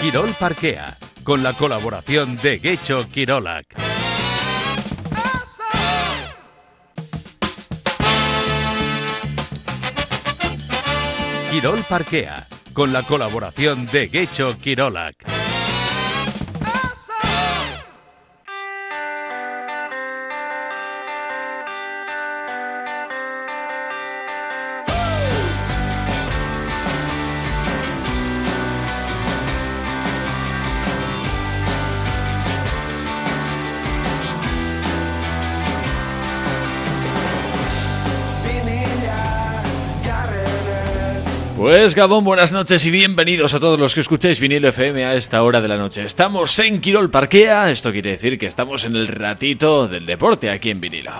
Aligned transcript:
Quirol 0.00 0.32
Parquea, 0.32 0.96
con 1.24 1.42
la 1.42 1.52
colaboración 1.52 2.38
de 2.38 2.58
Gecho 2.58 3.06
Quirolac. 3.10 3.66
Quirol 11.50 11.84
Parquea, 11.86 12.46
con 12.72 12.94
la 12.94 13.02
colaboración 13.02 13.84
de 13.84 14.08
Gecho 14.08 14.58
Quirolac. 14.58 15.29
Pues 41.70 41.94
Gabón, 41.94 42.24
buenas 42.24 42.50
noches 42.50 42.84
y 42.84 42.90
bienvenidos 42.90 43.54
a 43.54 43.60
todos 43.60 43.78
los 43.78 43.94
que 43.94 44.00
escucháis 44.00 44.40
vinilo 44.40 44.66
FM 44.70 45.04
a 45.04 45.14
esta 45.14 45.40
hora 45.44 45.60
de 45.60 45.68
la 45.68 45.76
noche. 45.76 46.02
Estamos 46.02 46.58
en 46.58 46.80
Quirol 46.80 47.12
Parquea, 47.12 47.70
esto 47.70 47.92
quiere 47.92 48.10
decir 48.10 48.40
que 48.40 48.46
estamos 48.46 48.84
en 48.86 48.96
el 48.96 49.06
ratito 49.06 49.86
del 49.86 50.04
deporte 50.04 50.50
aquí 50.50 50.70
en 50.70 50.80
vinilo. 50.80 51.12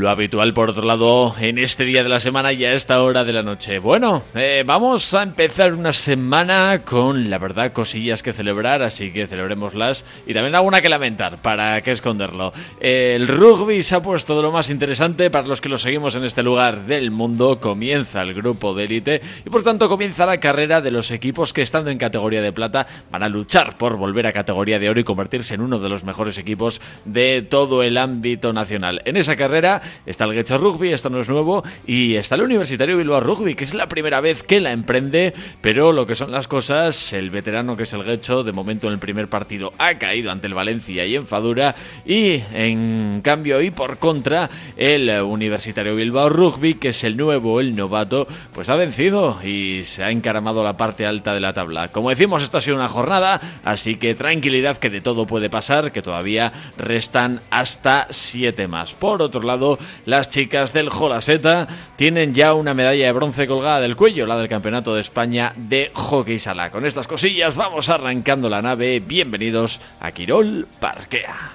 Lo 0.00 0.08
habitual, 0.08 0.54
por 0.54 0.70
otro 0.70 0.86
lado, 0.86 1.34
en 1.38 1.58
este 1.58 1.84
día 1.84 2.02
de 2.02 2.08
la 2.08 2.20
semana 2.20 2.54
y 2.54 2.64
a 2.64 2.72
esta 2.72 3.02
hora 3.02 3.22
de 3.22 3.34
la 3.34 3.42
noche. 3.42 3.78
Bueno, 3.78 4.22
eh, 4.34 4.64
vamos 4.64 5.12
a 5.12 5.22
empezar 5.22 5.74
una 5.74 5.92
semana 5.92 6.80
con, 6.86 7.28
la 7.28 7.36
verdad, 7.36 7.70
cosillas 7.74 8.22
que 8.22 8.32
celebrar, 8.32 8.82
así 8.82 9.12
que 9.12 9.26
celebrémoslas. 9.26 10.06
Y 10.26 10.32
también 10.32 10.54
alguna 10.54 10.80
que 10.80 10.88
lamentar, 10.88 11.42
para 11.42 11.82
qué 11.82 11.90
esconderlo. 11.90 12.54
el 12.80 13.28
rugby 13.28 13.82
se 13.82 13.96
ha 13.96 14.00
puesto 14.00 14.34
de 14.36 14.40
lo 14.40 14.50
más 14.50 14.70
interesante 14.70 15.28
para 15.28 15.46
los 15.46 15.60
que 15.60 15.68
lo 15.68 15.76
seguimos 15.76 16.14
en 16.14 16.24
este 16.24 16.42
lugar 16.42 16.86
del 16.86 17.10
mundo. 17.10 17.60
Comienza 17.60 18.22
el 18.22 18.32
grupo 18.32 18.72
de 18.72 18.84
élite 18.84 19.20
y, 19.44 19.50
por 19.50 19.62
tanto, 19.62 19.90
comienza 19.90 20.24
la 20.24 20.40
carrera 20.40 20.80
de 20.80 20.92
los 20.92 21.10
equipos 21.10 21.52
que, 21.52 21.60
estando 21.60 21.90
en 21.90 21.98
categoría 21.98 22.40
de 22.40 22.54
plata, 22.54 22.86
van 23.10 23.22
a 23.22 23.28
luchar 23.28 23.76
por 23.76 23.98
volver 23.98 24.26
a 24.26 24.32
categoría 24.32 24.78
de 24.78 24.88
oro 24.88 25.00
y 25.00 25.04
convertirse 25.04 25.56
en 25.56 25.60
uno 25.60 25.78
de 25.78 25.90
los 25.90 26.04
mejores 26.04 26.38
equipos 26.38 26.80
de 27.04 27.42
todo 27.42 27.82
el 27.82 27.98
ámbito 27.98 28.54
nacional. 28.54 29.02
En 29.04 29.18
esa 29.18 29.36
carrera 29.36 29.82
está 30.06 30.24
el 30.24 30.34
Guecho 30.34 30.58
Rugby, 30.58 30.92
esto 30.92 31.10
no 31.10 31.20
es 31.20 31.28
nuevo, 31.28 31.62
y 31.86 32.16
está 32.16 32.34
el 32.34 32.42
Universitario 32.42 32.96
Bilbao 32.96 33.20
Rugby, 33.20 33.54
que 33.54 33.64
es 33.64 33.74
la 33.74 33.88
primera 33.88 34.20
vez 34.20 34.42
que 34.42 34.60
la 34.60 34.72
emprende, 34.72 35.34
pero 35.60 35.92
lo 35.92 36.06
que 36.06 36.14
son 36.14 36.30
las 36.30 36.48
cosas, 36.48 37.12
el 37.12 37.30
veterano 37.30 37.76
que 37.76 37.84
es 37.84 37.92
el 37.92 38.04
Guecho, 38.04 38.42
de 38.42 38.52
momento 38.52 38.86
en 38.86 38.94
el 38.94 38.98
primer 38.98 39.28
partido 39.28 39.72
ha 39.78 39.94
caído 39.98 40.30
ante 40.30 40.46
el 40.46 40.54
Valencia 40.54 41.04
y 41.04 41.16
Enfadura, 41.16 41.74
y 42.04 42.42
en 42.52 43.20
cambio 43.22 43.60
y 43.60 43.70
por 43.70 43.98
contra, 43.98 44.50
el 44.76 45.08
Universitario 45.08 45.94
Bilbao 45.94 46.28
Rugby, 46.28 46.74
que 46.74 46.88
es 46.88 47.04
el 47.04 47.16
nuevo, 47.16 47.60
el 47.60 47.74
novato, 47.74 48.26
pues 48.52 48.68
ha 48.68 48.76
vencido 48.76 49.38
y 49.44 49.84
se 49.84 50.04
ha 50.04 50.10
encaramado 50.10 50.62
la 50.64 50.76
parte 50.76 51.06
alta 51.06 51.34
de 51.34 51.40
la 51.40 51.52
tabla. 51.52 51.88
Como 51.88 52.10
decimos, 52.10 52.42
esto 52.42 52.58
ha 52.58 52.60
sido 52.60 52.76
una 52.76 52.88
jornada, 52.88 53.40
así 53.64 53.96
que 53.96 54.14
tranquilidad 54.14 54.78
que 54.78 54.90
de 54.90 55.00
todo 55.00 55.26
puede 55.26 55.50
pasar, 55.50 55.92
que 55.92 56.02
todavía 56.02 56.52
restan 56.76 57.40
hasta 57.50 58.06
siete 58.10 58.68
más. 58.68 58.94
Por 58.94 59.22
otro 59.22 59.42
lado, 59.42 59.69
las 60.06 60.28
chicas 60.28 60.72
del 60.72 60.88
Jolaseta 60.88 61.68
tienen 61.96 62.34
ya 62.34 62.54
una 62.54 62.74
medalla 62.74 63.06
de 63.06 63.12
bronce 63.12 63.46
colgada 63.46 63.80
del 63.80 63.96
cuello, 63.96 64.26
la 64.26 64.36
del 64.36 64.48
Campeonato 64.48 64.94
de 64.94 65.00
España 65.00 65.52
de 65.56 65.90
Hockey 65.94 66.38
Sala. 66.38 66.70
Con 66.70 66.86
estas 66.86 67.06
cosillas 67.06 67.56
vamos 67.56 67.88
arrancando 67.88 68.48
la 68.48 68.62
nave. 68.62 69.00
Bienvenidos 69.00 69.80
a 70.00 70.12
Quirol 70.12 70.66
Parquea. 70.78 71.52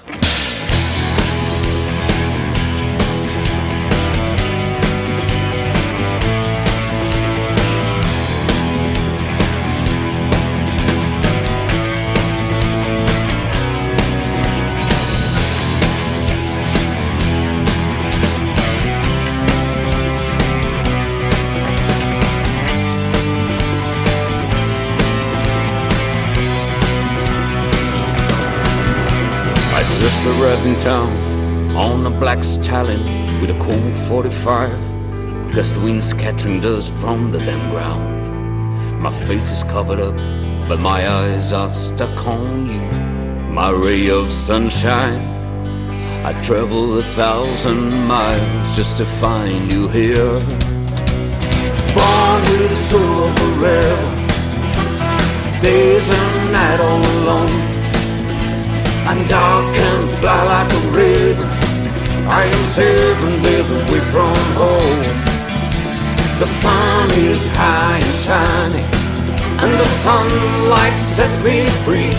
In 30.45 30.75
town 30.75 31.09
on 31.75 32.05
a 32.05 32.09
black 32.19 32.43
stallion 32.43 33.01
with 33.41 33.49
a 33.49 33.59
cool 33.59 33.91
45. 33.93 35.51
Gust 35.51 35.75
wind 35.81 36.03
scattering 36.03 36.61
dust 36.61 36.93
from 36.93 37.31
the 37.31 37.39
damn 37.39 37.71
ground. 37.71 39.01
My 39.01 39.09
face 39.09 39.51
is 39.51 39.63
covered 39.63 39.99
up, 39.99 40.15
but 40.67 40.79
my 40.79 41.09
eyes 41.09 41.51
are 41.51 41.73
stuck 41.73 42.27
on 42.27 42.67
you. 42.67 42.79
My 43.51 43.71
ray 43.71 44.09
of 44.11 44.31
sunshine. 44.31 45.17
I 46.23 46.39
travel 46.41 46.99
a 46.99 47.01
thousand 47.01 48.05
miles 48.07 48.75
just 48.75 48.97
to 48.97 49.05
find 49.05 49.71
you 49.71 49.87
here. 49.87 50.39
Born 51.95 52.41
with 52.49 52.69
the 52.69 52.79
soul 52.89 53.17
of 53.27 53.41
a 53.45 53.49
rebel, 53.63 54.11
days 55.61 56.07
and 56.07 56.51
night 56.51 56.79
all 56.81 57.03
alone. 57.23 57.74
And 59.07 59.27
dark 59.29 59.65
can 59.75 60.07
fly 60.19 60.43
like 60.45 60.71
a 60.73 60.81
raven 60.97 61.49
I 62.27 62.43
am 62.45 62.63
seven 62.65 63.43
days 63.43 63.69
away 63.69 64.01
from 64.09 64.35
home. 64.57 65.03
The 66.39 66.47
sun 66.47 67.11
is 67.11 67.47
high 67.55 67.99
and 68.01 68.15
shining 68.25 68.87
And 69.61 69.73
the 69.79 69.85
sunlight 69.85 70.97
sets 70.97 71.37
me 71.45 71.67
free. 71.85 72.13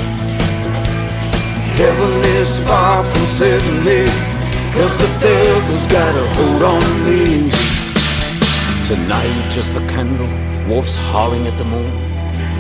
Heaven 1.75 2.15
is 2.39 2.51
far 2.67 3.03
from 3.03 3.85
me 3.85 4.07
Cause 4.77 4.97
the 5.03 5.11
devil's 5.21 5.87
got 5.91 6.15
a 6.15 6.27
hold 6.37 6.63
on 6.75 6.87
me. 7.05 7.51
Tonight 8.87 9.51
just 9.51 9.75
the 9.75 9.85
candle 9.89 10.31
Wolves 10.69 10.95
howling 11.11 11.49
at 11.49 11.59
the 11.59 11.65
moon. 11.65 11.93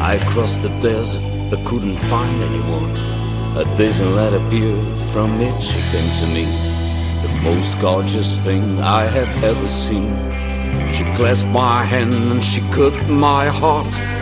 I 0.00 0.18
crossed 0.30 0.62
the 0.62 0.70
desert 0.80 1.24
but 1.48 1.64
couldn't 1.64 1.96
find 1.96 2.42
anyone 2.42 3.15
Uh, 3.56 3.60
a 3.60 3.64
Disneyland 3.76 4.34
appeared 4.46 4.98
from 4.98 5.40
it, 5.40 5.62
she 5.62 5.80
came 5.90 6.10
to 6.20 6.26
me, 6.34 6.44
the 7.22 7.40
most 7.42 7.80
gorgeous 7.80 8.38
thing 8.40 8.80
I 8.82 9.06
have 9.06 9.44
ever 9.44 9.68
seen. 9.68 10.14
She 10.92 11.04
clasped 11.16 11.48
my 11.48 11.82
hand 11.82 12.12
and 12.12 12.44
she 12.44 12.60
cut 12.70 12.94
my 13.08 13.46
heart. 13.46 14.15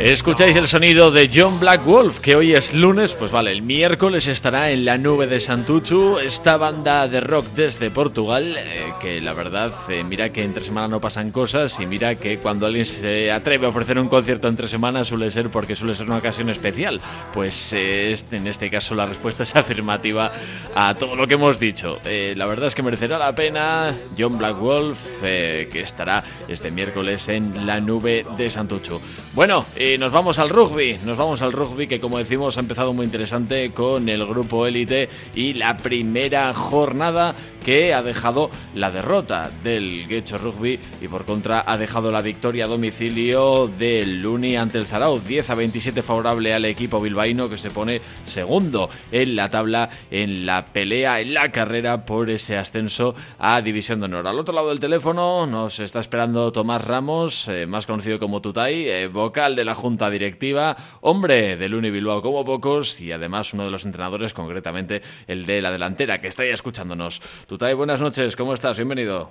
Escucháis 0.00 0.56
el 0.56 0.66
sonido 0.66 1.10
de 1.10 1.30
John 1.32 1.60
Black 1.60 1.84
Wolf, 1.84 2.18
que 2.18 2.34
hoy 2.34 2.54
es 2.54 2.74
lunes, 2.74 3.14
pues 3.14 3.30
vale, 3.30 3.52
el 3.52 3.62
miércoles 3.62 4.26
estará 4.26 4.70
en 4.70 4.84
la 4.84 4.98
nube 4.98 5.26
de 5.28 5.38
Santuchu, 5.38 6.18
esta 6.18 6.56
banda 6.56 7.06
de 7.06 7.20
rock 7.20 7.46
desde 7.54 7.90
Portugal, 7.90 8.56
eh, 8.58 8.92
que 9.00 9.20
la 9.20 9.32
verdad, 9.32 9.72
eh, 9.88 10.02
mira 10.02 10.30
que 10.30 10.42
entre 10.42 10.64
semana 10.64 10.88
no 10.88 11.00
pasan 11.00 11.30
cosas 11.30 11.78
y 11.78 11.86
mira 11.86 12.16
que 12.16 12.38
cuando 12.38 12.66
alguien 12.66 12.84
se 12.84 13.30
atreve 13.30 13.66
a 13.66 13.68
ofrecer 13.68 13.98
un 13.98 14.08
concierto 14.08 14.48
entre 14.48 14.66
semanas 14.66 15.08
suele 15.08 15.30
ser 15.30 15.48
porque 15.48 15.76
suele 15.76 15.94
ser 15.94 16.06
una 16.06 16.18
ocasión 16.18 16.50
especial. 16.50 17.00
Pues 17.32 17.72
eh, 17.72 18.14
en 18.32 18.46
este 18.48 18.70
caso 18.70 18.94
la 18.94 19.06
respuesta 19.06 19.44
es 19.44 19.54
afirmativa 19.56 20.32
a 20.74 20.94
todo 20.94 21.16
lo 21.16 21.28
que 21.28 21.34
hemos 21.34 21.60
dicho. 21.60 21.98
la 22.04 22.46
verdad 22.46 22.66
es 22.66 22.74
que 22.74 22.82
merecerá 22.82 23.18
la 23.18 23.34
pena 23.34 23.94
John 24.18 24.36
Black 24.36 24.58
Wolf, 24.58 25.20
que 25.22 25.80
estará 25.80 26.24
este 26.48 26.70
miércoles 26.70 27.28
en 27.28 27.51
la 27.64 27.80
nube 27.80 28.24
de 28.36 28.50
Santucho. 28.50 29.00
Bueno, 29.34 29.64
y 29.78 29.98
nos 29.98 30.12
vamos 30.12 30.38
al 30.38 30.48
rugby, 30.48 30.98
nos 31.04 31.18
vamos 31.18 31.42
al 31.42 31.52
rugby 31.52 31.86
que 31.86 32.00
como 32.00 32.18
decimos 32.18 32.56
ha 32.56 32.60
empezado 32.60 32.92
muy 32.92 33.06
interesante 33.06 33.70
con 33.70 34.08
el 34.08 34.26
grupo 34.26 34.66
élite 34.66 35.08
y 35.34 35.54
la 35.54 35.76
primera 35.76 36.52
jornada 36.54 37.34
que 37.64 37.94
ha 37.94 38.02
dejado 38.02 38.50
la 38.74 38.90
derrota 38.90 39.50
del 39.62 40.06
Guecho 40.08 40.36
Rugby 40.36 40.78
y 41.00 41.08
por 41.08 41.24
contra 41.24 41.64
ha 41.66 41.78
dejado 41.78 42.10
la 42.10 42.20
victoria 42.20 42.64
a 42.64 42.68
domicilio 42.68 43.68
del 43.68 44.20
Luni 44.20 44.56
ante 44.56 44.78
el 44.78 44.86
Zarao, 44.86 45.20
10 45.20 45.50
a 45.50 45.54
27 45.54 46.02
favorable 46.02 46.52
al 46.54 46.64
equipo 46.64 47.00
bilbaíno 47.00 47.48
que 47.48 47.56
se 47.56 47.70
pone 47.70 48.00
segundo 48.24 48.90
en 49.12 49.36
la 49.36 49.48
tabla, 49.48 49.90
en 50.10 50.44
la 50.44 50.64
pelea, 50.64 51.20
en 51.20 51.34
la 51.34 51.52
carrera 51.52 52.04
por 52.04 52.30
ese 52.30 52.56
ascenso 52.56 53.14
a 53.38 53.60
División 53.62 54.00
de 54.00 54.06
Honor. 54.06 54.26
Al 54.26 54.38
otro 54.38 54.54
lado 54.54 54.68
del 54.68 54.80
teléfono 54.80 55.46
nos 55.46 55.80
está 55.80 56.00
esperando 56.00 56.50
Tomás 56.52 56.84
Ramos 56.84 57.41
Ramos, 57.42 57.48
eh, 57.48 57.66
más 57.66 57.86
conocido 57.86 58.18
como 58.18 58.40
Tutay, 58.40 58.88
eh, 58.88 59.08
vocal 59.08 59.56
de 59.56 59.64
la 59.64 59.74
Junta 59.74 60.10
Directiva, 60.10 60.76
hombre 61.00 61.56
del 61.56 61.74
Uni 61.74 61.90
Bilbao 61.90 62.20
como 62.20 62.44
pocos 62.44 63.00
y 63.00 63.12
además 63.12 63.54
uno 63.54 63.64
de 63.64 63.70
los 63.70 63.84
entrenadores, 63.84 64.34
concretamente 64.34 65.02
el 65.26 65.46
de 65.46 65.60
la 65.60 65.70
delantera, 65.70 66.20
que 66.20 66.28
está 66.28 66.42
ahí 66.42 66.50
escuchándonos. 66.50 67.20
Tutay, 67.46 67.74
buenas 67.74 68.00
noches, 68.00 68.36
¿cómo 68.36 68.54
estás? 68.54 68.76
Bienvenido. 68.76 69.30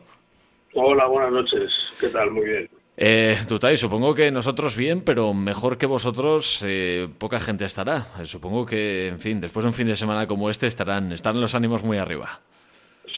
Hola, 0.74 1.06
buenas 1.08 1.31
noches. 1.31 1.94
¿Qué 2.00 2.08
tal? 2.08 2.31
Muy 2.31 2.46
bien. 2.46 2.69
Eh, 2.98 3.36
Tutay, 3.48 3.78
supongo 3.78 4.14
que 4.14 4.31
nosotros 4.31 4.78
bien, 4.78 5.04
pero 5.04 5.34
mejor 5.34 5.78
que 5.78 5.86
vosotros 5.86 6.64
eh, 6.68 7.07
poca 7.19 7.40
gente 7.40 7.66
estará. 7.66 8.07
Eh, 8.19 8.25
supongo 8.25 8.66
que, 8.66 9.07
en 9.07 9.19
fin, 9.19 9.40
después 9.40 9.64
de 9.64 9.69
un 9.69 9.74
fin 9.74 9.88
de 9.88 9.96
semana 9.96 10.28
como 10.28 10.50
este 10.50 10.68
estarán, 10.68 11.12
están 11.12 11.40
los 11.40 11.56
ánimos 11.56 11.84
muy 11.84 11.98
arriba. 11.98 12.40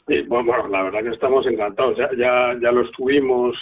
Sí, 0.06 0.20
bueno, 0.28 0.68
la 0.68 0.82
verdad 0.82 1.02
que 1.02 1.14
estamos 1.14 1.46
encantados. 1.46 1.96
Ya, 1.96 2.08
ya, 2.16 2.54
ya 2.60 2.72
lo 2.72 2.82
estuvimos 2.82 3.56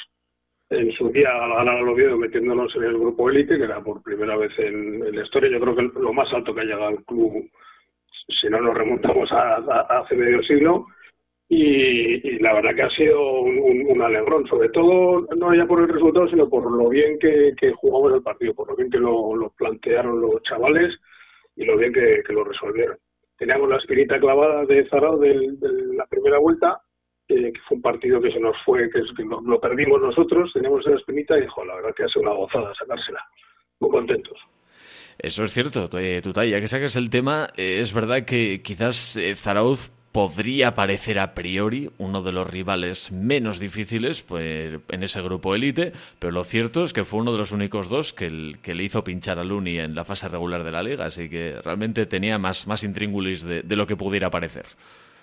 en 0.73 0.93
su 0.93 1.09
día 1.11 1.31
al 1.31 1.51
ganar 1.55 1.77
al 1.77 1.89
Oviedo 1.89 2.17
metiéndonos 2.17 2.75
en 2.77 2.85
el 2.85 2.99
grupo 2.99 3.31
élite, 3.31 3.57
que 3.57 3.65
era 3.65 3.83
por 3.83 4.03
primera 4.03 4.37
vez 4.37 4.53
en, 4.59 5.15
la 5.15 5.23
historia. 5.23 5.51
Yo 5.51 5.61
creo 5.61 5.77
que 5.77 6.01
lo 6.01 6.13
más 6.13 6.33
alto 6.33 6.55
que 6.55 6.63
ha 6.63 6.65
llegado 6.65 6.87
al 6.87 7.05
club, 7.05 7.51
si 8.41 8.49
no 8.49 8.61
nos 8.61 8.75
remontamos 8.75 9.31
a 9.33 9.57
hace 10.01 10.15
medio 10.15 10.43
siglo 10.43 10.87
y, 11.55 12.39
la 12.39 12.55
verdad 12.55 12.75
que 12.75 12.83
ha 12.83 12.91
sido 12.91 13.43
un, 13.43 14.01
alegrón, 14.01 14.47
sobre 14.47 14.71
todo 14.71 15.27
no 15.37 15.55
ya 15.55 15.67
por 15.67 15.83
el 15.83 15.89
resultado, 15.89 16.27
sino 16.29 16.49
por 16.49 16.71
lo 16.71 16.89
bien 16.89 17.19
que, 17.19 17.55
jugamos 17.77 18.15
el 18.15 18.23
partido, 18.23 18.55
por 18.55 18.69
lo 18.69 18.77
bien 18.77 18.91
que 18.91 18.97
lo, 18.97 19.53
plantearon 19.59 20.19
los 20.19 20.43
chavales 20.45 20.95
y 21.55 21.67
lo 21.67 21.77
bien 21.77 21.93
que, 21.93 22.23
lo 22.31 22.45
resolvieron. 22.45 22.97
Teníamos 23.37 23.69
la 23.69 23.77
espinita 23.77 24.19
clavada 24.19 24.65
de 24.65 24.89
Zarao 24.89 25.19
de, 25.19 25.35
la 25.95 26.07
primera 26.07 26.39
vuelta, 26.39 26.81
que 27.35 27.61
fue 27.67 27.77
un 27.77 27.83
partido 27.83 28.21
que 28.21 28.31
se 28.31 28.41
nos 28.41 28.57
fue, 28.65 28.91
que, 28.91 29.01
lo, 29.25 29.61
perdimos 29.61 30.01
nosotros, 30.01 30.53
teníamos 30.53 30.85
la 30.87 30.97
espinita 30.97 31.37
y 31.39 31.43
dijo, 31.43 31.65
la 31.65 31.77
verdad 31.77 31.95
que 31.97 32.05
ha 32.05 32.09
sido 32.09 32.23
una 32.23 32.33
gozada 32.33 32.75
sacársela. 32.75 33.21
Muy 33.81 33.91
contentos. 33.91 34.39
Eso 35.19 35.45
es 35.45 35.53
cierto, 35.53 35.89
eh, 35.99 36.21
Tutay, 36.23 36.51
ya 36.51 36.61
que 36.61 36.69
sacas 36.69 36.97
el 36.97 37.11
tema, 37.11 37.49
eh, 37.57 37.81
es 37.81 37.93
verdad 37.93 38.25
que 38.25 38.63
quizás 38.63 39.17
eh, 39.17 39.37
Zarauz 39.37 39.91
podría 40.13 40.75
parecer 40.75 41.19
a 41.19 41.35
priori 41.35 41.91
uno 41.99 42.23
de 42.23 42.33
los 42.33 42.49
rivales 42.49 43.11
menos 43.11 43.59
difíciles 43.59 44.23
pues, 44.23 44.79
en 44.89 45.03
ese 45.03 45.23
grupo 45.23 45.55
élite, 45.55 45.93
pero 46.19 46.33
lo 46.33 46.45
cierto 46.45 46.85
es 46.85 46.93
que 46.93 47.03
fue 47.03 47.21
uno 47.21 47.33
de 47.33 47.39
los 47.39 47.53
únicos 47.53 47.89
dos 47.89 48.13
que, 48.13 48.57
que 48.63 48.75
le 48.75 48.85
hizo 48.85 49.03
pinchar 49.03 49.39
a 49.39 49.45
Luni 49.45 49.79
en 49.79 49.95
la 49.95 50.05
fase 50.05 50.29
regular 50.29 50.65
de 50.65 50.71
la 50.71 50.83
liga, 50.83 51.07
así 51.07 51.31
que 51.31 51.57
realmente 51.65 52.05
tenía 52.05 52.39
más, 52.39 52.67
más 52.67 52.85
intríngulis 52.85 53.43
de, 53.43 53.65
lo 53.75 53.87
que 53.87 53.97
pudiera 53.97 54.31
parecer. 54.31 54.67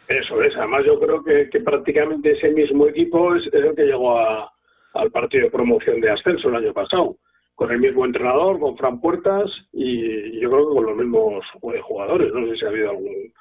Eso 0.09 0.41
es, 0.41 0.55
además 0.57 0.83
yo 0.85 0.99
creo 0.99 1.23
que, 1.23 1.59
prácticamente 1.61 2.31
ese 2.31 2.49
mismo 2.49 2.87
equipo 2.87 3.35
es, 3.35 3.45
el 3.53 3.75
que 3.75 3.85
llegó 3.85 4.17
al 4.19 5.11
partido 5.11 5.45
de 5.45 5.51
promoción 5.51 6.01
de 6.01 6.09
ascenso 6.09 6.49
el 6.49 6.55
año 6.55 6.73
pasado, 6.73 7.17
con 7.53 7.71
el 7.71 7.79
mismo 7.79 8.05
entrenador, 8.05 8.59
con 8.59 8.75
Fran 8.75 8.99
Puertas 8.99 9.51
y 9.71 10.39
yo 10.39 10.49
creo 10.49 10.67
que 10.67 10.75
con 10.75 10.85
los 10.87 10.97
mismos 10.97 11.45
jugadores, 11.83 12.33
no 12.33 12.47
sé 12.47 12.57
si 12.57 12.65
ha 12.65 12.69
habido 12.69 12.89
algún 12.89 13.31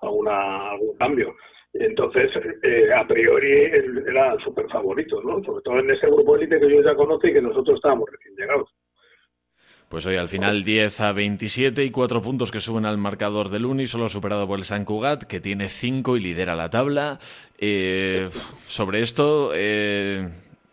alguna, 0.00 0.70
algún 0.72 0.96
cambio. 0.98 1.34
Entonces, 1.72 2.30
eh, 2.62 2.92
a 2.92 3.06
priori, 3.06 3.62
era 4.06 4.36
súper 4.44 4.68
favorito, 4.68 5.22
¿no? 5.22 5.42
Sobre 5.44 5.62
todo 5.62 5.78
en 5.78 5.90
ese 5.90 6.06
grupo 6.08 6.36
élite 6.36 6.60
que 6.60 6.70
yo 6.70 6.82
ya 6.82 6.94
conozco 6.94 7.26
y 7.26 7.32
que 7.32 7.42
nosotros 7.42 7.76
estábamos 7.76 8.10
recién 8.10 8.36
llegados. 8.36 8.68
Pues 9.88 10.04
hoy 10.04 10.16
al 10.16 10.28
final 10.28 10.64
10 10.64 11.00
a 11.00 11.12
27 11.12 11.84
y 11.84 11.90
4 11.90 12.20
puntos 12.20 12.50
que 12.50 12.60
suben 12.60 12.84
al 12.84 12.98
marcador 12.98 13.48
del 13.48 13.64
Uni, 13.64 13.86
solo 13.86 14.08
superado 14.08 14.46
por 14.46 14.58
el 14.58 14.64
San 14.64 14.84
Cugat, 14.84 15.24
que 15.24 15.40
tiene 15.40 15.68
5 15.68 16.16
y 16.16 16.20
lidera 16.20 16.54
la 16.54 16.68
tabla. 16.68 17.18
Eh, 17.58 18.28
sobre 18.66 19.00
esto, 19.00 19.52
eh, 19.54 20.28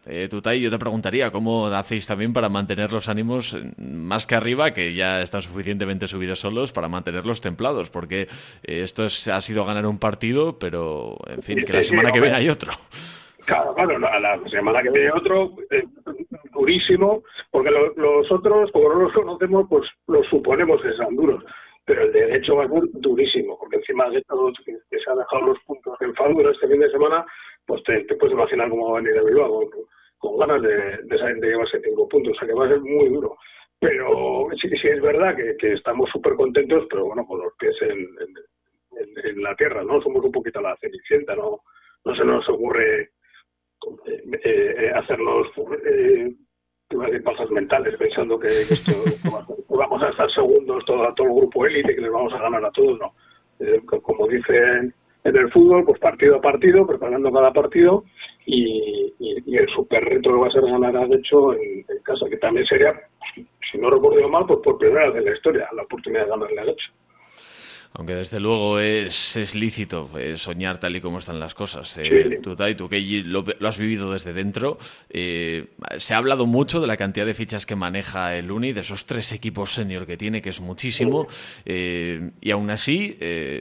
eh, 0.07 0.27
Tutay, 0.29 0.61
yo 0.61 0.69
te 0.69 0.77
preguntaría 0.77 1.31
cómo 1.31 1.67
hacéis 1.67 2.05
también 2.05 2.31
para 2.31 2.47
mantener 2.47 2.93
los 2.93 3.09
ánimos 3.09 3.57
más 3.77 4.27
que 4.27 4.35
arriba, 4.35 4.71
que 4.71 4.93
ya 4.93 5.21
están 5.21 5.41
suficientemente 5.41 6.07
subidos 6.07 6.39
solos, 6.39 6.71
para 6.73 6.87
mantenerlos 6.87 7.41
templados, 7.41 7.89
porque 7.89 8.27
eh, 8.63 8.81
esto 8.83 9.05
ha 9.05 9.41
sido 9.41 9.65
ganar 9.65 9.85
un 9.87 9.97
partido, 9.97 10.59
pero 10.59 11.17
en 11.27 11.41
fin, 11.41 11.63
que 11.65 11.73
la 11.73 11.83
semana 11.83 12.11
que 12.11 12.21
viene 12.21 12.35
hay 12.35 12.49
otro. 12.49 12.73
Claro, 13.45 13.75
claro, 13.75 13.99
la, 13.99 14.39
semana 14.49 14.81
que 14.81 14.89
viene 14.89 15.11
otro, 15.11 15.51
eh, 15.69 15.83
durísimo, 16.53 17.23
porque 17.51 17.69
los 17.69 18.31
otros, 18.31 18.71
como 18.71 18.89
no 18.89 19.03
los 19.03 19.13
conocemos, 19.13 19.67
pues 19.69 19.87
los 20.07 20.25
suponemos 20.27 20.81
que 20.81 20.93
sean 20.93 21.15
duros. 21.15 21.43
Pero 21.85 22.01
el 22.01 22.11
de 22.11 22.37
hecho 22.37 22.55
va 22.55 22.65
a 22.65 22.69
ser 22.69 22.81
durísimo, 22.93 23.57
porque 23.59 23.75
encima 23.75 24.09
de 24.09 24.23
todo 24.23 24.51
que, 24.65 24.73
se 24.89 25.11
han 25.11 25.19
dejado 25.19 25.47
los 25.47 25.59
puntos 25.65 25.95
en 26.01 26.15
Fadura 26.15 26.51
este 26.51 26.67
fin 26.67 26.79
de 26.79 26.89
semana, 26.89 27.23
pues 27.67 27.83
te, 27.83 28.03
puedes 28.15 28.33
imaginar 28.33 28.69
cómo 28.69 28.91
va 28.91 28.97
a 28.97 29.01
venir 29.01 29.17
el 29.17 29.25
Bilbao 29.25 29.69
con 30.17 30.37
ganas 30.39 30.63
de, 30.63 30.97
de, 31.03 31.47
llevarse 31.47 31.79
cinco 31.83 32.07
puntos, 32.09 32.33
o 32.35 32.39
sea 32.39 32.47
que 32.47 32.55
va 32.55 32.65
a 32.65 32.69
ser 32.69 32.79
muy 32.79 33.09
duro. 33.09 33.37
Pero 33.79 34.47
sí, 34.59 34.69
sí 34.69 34.87
es 34.87 35.01
verdad 35.01 35.35
que, 35.35 35.73
estamos 35.73 36.09
súper 36.09 36.33
contentos, 36.33 36.87
pero 36.89 37.05
bueno, 37.05 37.23
con 37.27 37.39
los 37.39 37.53
pies 37.59 37.75
en, 37.81 38.07
en, 39.23 39.43
la 39.43 39.53
tierra, 39.55 39.83
¿no? 39.83 40.01
Somos 40.01 40.23
un 40.23 40.31
poquito 40.31 40.61
la 40.61 40.75
cenicienta, 40.77 41.35
¿no? 41.35 41.59
No 42.03 42.15
se 42.15 42.23
nos 42.23 42.47
ocurre 42.49 43.11
eh, 44.07 44.21
eh, 44.43 44.91
hacernos 44.95 45.47
eh, 45.85 46.35
pajas 47.23 47.49
mentales 47.51 47.95
pensando 47.97 48.39
que, 48.39 48.47
esto, 48.47 48.91
vamos 49.69 50.01
a 50.03 50.09
estar 50.09 50.31
segundos 50.31 50.83
todo, 50.85 51.13
todo 51.15 51.27
el 51.27 51.33
grupo 51.33 51.65
élite, 51.65 51.95
que 51.95 52.01
les 52.01 52.11
vamos 52.11 52.33
a 52.33 52.39
ganar 52.39 52.63
a 52.65 52.71
todos, 52.71 52.99
no. 52.99 53.13
Eh, 53.59 53.81
como 54.01 54.27
dicen 54.27 54.93
en 55.23 55.35
el 55.35 55.51
fútbol, 55.51 55.85
pues 55.85 55.99
partido 55.99 56.35
a 56.35 56.41
partido, 56.41 56.85
preparando 56.85 57.31
cada 57.31 57.51
partido 57.51 58.03
y, 58.45 59.13
el 59.47 59.69
super 59.69 60.03
reto 60.03 60.31
lo 60.31 60.41
va 60.41 60.47
a 60.47 60.51
ser 60.51 60.63
ganar 60.63 60.97
a 60.97 61.05
hecho 61.05 61.53
en, 61.53 61.85
casa, 62.03 62.27
que 62.29 62.35
también 62.37 62.65
sería, 62.65 62.93
si 63.71 63.77
no 63.77 63.89
recuerdo 63.89 64.27
mal, 64.27 64.45
pues 64.45 64.59
por 64.61 64.77
primera 64.77 65.07
vez 65.07 65.15
en 65.15 65.25
la 65.25 65.35
historia, 65.35 65.69
la 65.73 65.83
oportunidad 65.83 66.25
de 66.25 66.29
ganarle 66.29 66.59
a 66.59 66.63
hecho. 66.65 66.91
Aunque 67.97 68.13
desde 68.13 68.41
luego 68.41 68.79
es, 68.79 69.37
es 69.37 69.55
lícito 69.55 70.09
eh, 70.19 70.35
soñar 70.35 70.79
tal 70.79 70.97
y 70.97 71.01
como 71.01 71.19
están 71.19 71.39
las 71.39 71.55
cosas. 71.55 71.97
Eh, 71.97 72.39
tú, 72.43 72.55
tú, 72.55 72.89
que 72.89 72.99
lo, 73.25 73.45
has 73.65 73.79
vivido 73.79 74.11
desde 74.11 74.33
dentro, 74.33 74.77
eh, 75.09 75.67
se 75.95 76.13
ha 76.13 76.17
hablado 76.17 76.45
mucho 76.45 76.81
de 76.81 76.87
la 76.87 76.97
cantidad 76.97 77.25
de 77.25 77.33
fichas 77.33 77.65
que 77.65 77.77
maneja 77.77 78.35
el 78.35 78.51
Uni, 78.51 78.73
de 78.73 78.81
esos 78.81 79.05
tres 79.05 79.31
equipos 79.31 79.73
senior 79.73 80.05
que 80.05 80.17
tiene, 80.17 80.41
que 80.41 80.49
es 80.49 80.59
muchísimo. 80.59 81.27
y 81.65 82.51
aún 82.51 82.69
así, 82.69 83.17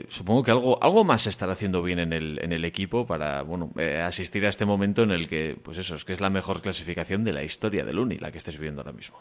supongo 0.09 0.43
que 0.43 0.51
algo, 0.51 0.83
algo 0.83 1.05
más 1.05 1.23
se 1.23 1.29
estará 1.29 1.53
haciendo 1.53 1.81
bien 1.81 1.99
en 1.99 2.11
el, 2.11 2.39
en 2.41 2.51
el 2.51 2.65
equipo 2.65 3.05
para 3.05 3.41
bueno, 3.43 3.71
asistir 4.03 4.45
a 4.45 4.49
este 4.49 4.65
momento 4.65 5.03
en 5.03 5.11
el 5.11 5.29
que, 5.29 5.55
pues 5.61 5.77
eso, 5.77 5.95
es 5.95 6.03
que 6.03 6.11
es 6.11 6.19
la 6.19 6.29
mejor 6.29 6.61
clasificación 6.61 7.23
de 7.23 7.31
la 7.31 7.43
historia 7.43 7.85
del 7.85 7.99
Uni, 7.99 8.17
la 8.17 8.31
que 8.31 8.39
estés 8.39 8.57
viviendo 8.57 8.81
ahora 8.81 8.91
mismo. 8.91 9.17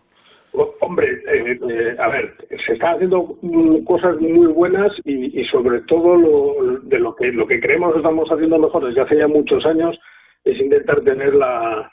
Eh, 1.34 1.58
eh, 1.69 1.96
a 1.98 2.08
ver, 2.08 2.32
se 2.64 2.75
están 2.75 2.94
haciendo 2.94 3.36
cosas 3.84 4.20
muy 4.20 4.46
buenas 4.46 4.92
y, 5.04 5.44
sobre 5.46 5.81
todo 5.82 6.16
lo, 6.16 6.78
de 6.82 6.98
lo 7.00 7.16
que 7.16 7.32
lo 7.32 7.46
que 7.46 7.60
creemos 7.60 7.96
estamos 7.96 8.29
haciendo 8.31 8.58
mejor 8.58 8.86
desde 8.86 9.00
hace 9.00 9.17
ya 9.17 9.26
muchos 9.26 9.67
años 9.67 9.98
es 10.44 10.60
intentar 10.60 11.00
tener 11.03 11.34
la, 11.34 11.91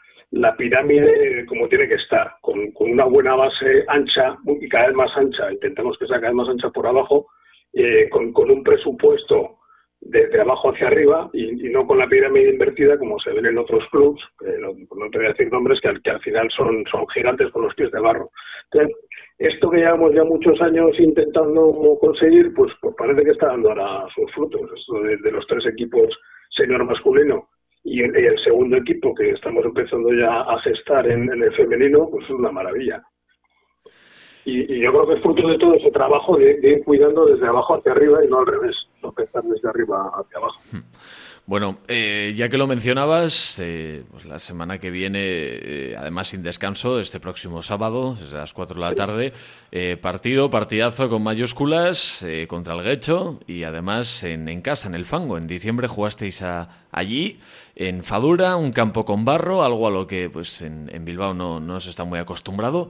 pirámide 0.57 1.45
como 1.48 1.67
tiene 1.67 1.88
que 1.88 1.95
estar, 1.95 2.36
con, 2.41 2.71
una 2.79 3.05
buena 3.05 3.36
base 3.36 3.83
ancha 3.88 4.38
y 4.45 4.69
cada 4.69 4.88
vez 4.88 4.95
más 4.95 5.17
ancha, 5.17 5.51
intentamos 5.51 5.98
que 5.98 6.05
sea 6.05 6.17
cada 6.19 6.29
vez 6.29 6.36
más 6.36 6.50
ancha 6.50 6.69
por 6.69 6.86
abajo, 6.86 7.27
eh, 7.74 8.10
con 8.10 8.51
un 8.51 8.63
presupuesto 8.63 9.61
desde 10.01 10.41
abajo 10.41 10.72
hacia 10.72 10.88
arriba 10.88 11.29
y, 11.31 11.70
no 11.70 11.86
con 11.86 12.00
la 12.00 12.08
pirámide 12.08 12.50
invertida 12.50 12.98
como 12.98 13.20
se 13.20 13.31
ven 13.31 13.46
en 13.46 13.58
otros 13.58 13.84
clubs, 13.91 14.22
no, 14.41 15.10
te 15.10 15.17
voy 15.17 15.27
a 15.27 15.29
decir 15.29 15.51
nombres, 15.51 15.79
que 15.79 15.88
al, 15.88 16.01
que 16.01 16.10
al 16.10 16.20
final 16.22 16.50
son, 16.51 16.84
son 16.91 17.08
gigantes 17.10 17.51
con 17.51 17.63
los 17.63 17.75
pies 17.75 17.91
de 17.91 18.00
barro. 18.00 18.31
Entonces, 18.72 18.98
esto 19.38 19.70
que 19.70 19.77
llevamos 19.77 20.13
ya 20.13 20.24
muchos 20.24 20.62
años 20.62 20.91
intentando 21.00 21.98
conseguir, 22.00 22.53
pues, 22.53 22.72
pues 22.81 22.93
parece 22.96 23.24
que 23.24 23.31
está 23.31 23.48
dando 23.48 23.70
ahora 23.70 24.05
sus 24.13 24.31
frutos. 24.34 24.62
Esto 24.75 25.01
de, 25.01 25.31
los 25.31 25.48
tres 25.48 25.65
equipos 25.65 26.10
señor 26.51 26.84
masculino 26.86 27.48
y 27.84 28.03
el, 28.03 28.39
segundo 28.43 28.77
equipo 28.77 29.15
que 29.15 29.31
estamos 29.31 29.65
empezando 29.65 30.13
ya 30.13 30.41
a 30.41 30.60
gestar 30.60 31.10
en, 31.10 31.27
el 31.31 31.51
femenino, 31.55 32.08
pues 32.12 32.25
es 32.25 32.31
una 32.31 32.51
maravilla. 32.51 33.01
Y, 34.46 34.79
yo 34.79 34.91
creo 34.91 35.08
que 35.08 35.13
es 35.15 35.22
fruto 35.22 35.48
de 35.48 35.58
todo 35.58 35.74
ese 35.74 35.89
trabajo 35.89 36.38
de, 36.38 36.60
ir 36.62 36.84
cuidando 36.84 37.25
desde 37.25 37.48
abajo 37.48 37.75
hacia 37.75 37.93
arriba 37.93 38.24
y 38.24 38.27
no 38.27 38.39
al 38.39 38.48
revés, 38.48 38.75
empezar 39.10 39.43
desde 39.43 39.70
arriba 39.70 40.12
hacia 40.15 40.38
abajo. 40.38 40.62
Bueno, 41.48 41.79
eh, 41.88 42.33
ya 42.38 42.50
que 42.50 42.57
lo 42.57 42.67
mencionabas, 42.67 43.57
eh, 43.60 44.03
pues 44.12 44.25
la 44.25 44.38
semana 44.38 44.77
que 44.77 44.91
viene, 44.91 45.19
eh, 45.21 45.95
además 45.98 46.29
sin 46.29 46.43
descanso, 46.43 47.00
este 47.00 47.19
próximo 47.19 47.63
sábado, 47.63 48.15
desde 48.19 48.38
las 48.38 48.53
4 48.53 48.75
de 48.75 48.81
la 48.81 48.95
tarde, 48.95 49.33
partido, 50.01 50.50
partidazo 50.50 51.10
con 51.10 51.24
mayúsculas 51.24 52.25
contra 52.48 52.75
el 52.75 52.83
Guecho 52.83 53.39
y 53.48 53.63
además 53.63 54.24
en, 54.24 54.48
en, 54.50 54.62
casa, 54.62 54.88
en 54.88 54.95
el 54.95 55.05
Fango. 55.05 55.38
En 55.38 55.48
diciembre 55.48 55.88
jugasteis 55.88 56.43
allí, 56.91 57.39
en 57.75 58.03
Fadura, 58.03 58.57
un 58.57 58.71
campo 58.71 59.05
con 59.05 59.25
barro, 59.25 59.63
algo 59.63 59.88
a 59.88 59.91
lo 59.91 60.05
que 60.05 60.29
pues 60.29 60.62
en, 60.62 60.89
Bilbao 61.03 61.33
no, 61.33 61.60
no, 61.60 61.79
se 61.79 61.89
está 61.89 62.03
muy 62.03 62.19
acostumbrado. 62.19 62.89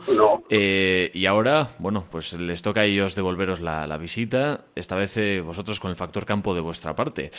y 0.50 1.26
ahora, 1.26 1.70
bueno, 1.80 2.06
pues 2.12 2.34
les 2.34 2.62
toca 2.62 2.82
a 2.82 2.86
ellos 2.86 3.16
devolveros 3.16 3.62
la, 3.62 3.88
la 3.88 3.98
visita, 3.98 4.66
esta 4.76 4.96
vez 4.96 5.18
vosotros 5.46 5.80
con 5.80 5.90
el 5.90 5.96
factor 5.96 6.26
campo 6.26 6.54
de 6.54 6.62
vuestra 6.62 6.96
parte. 6.96 7.32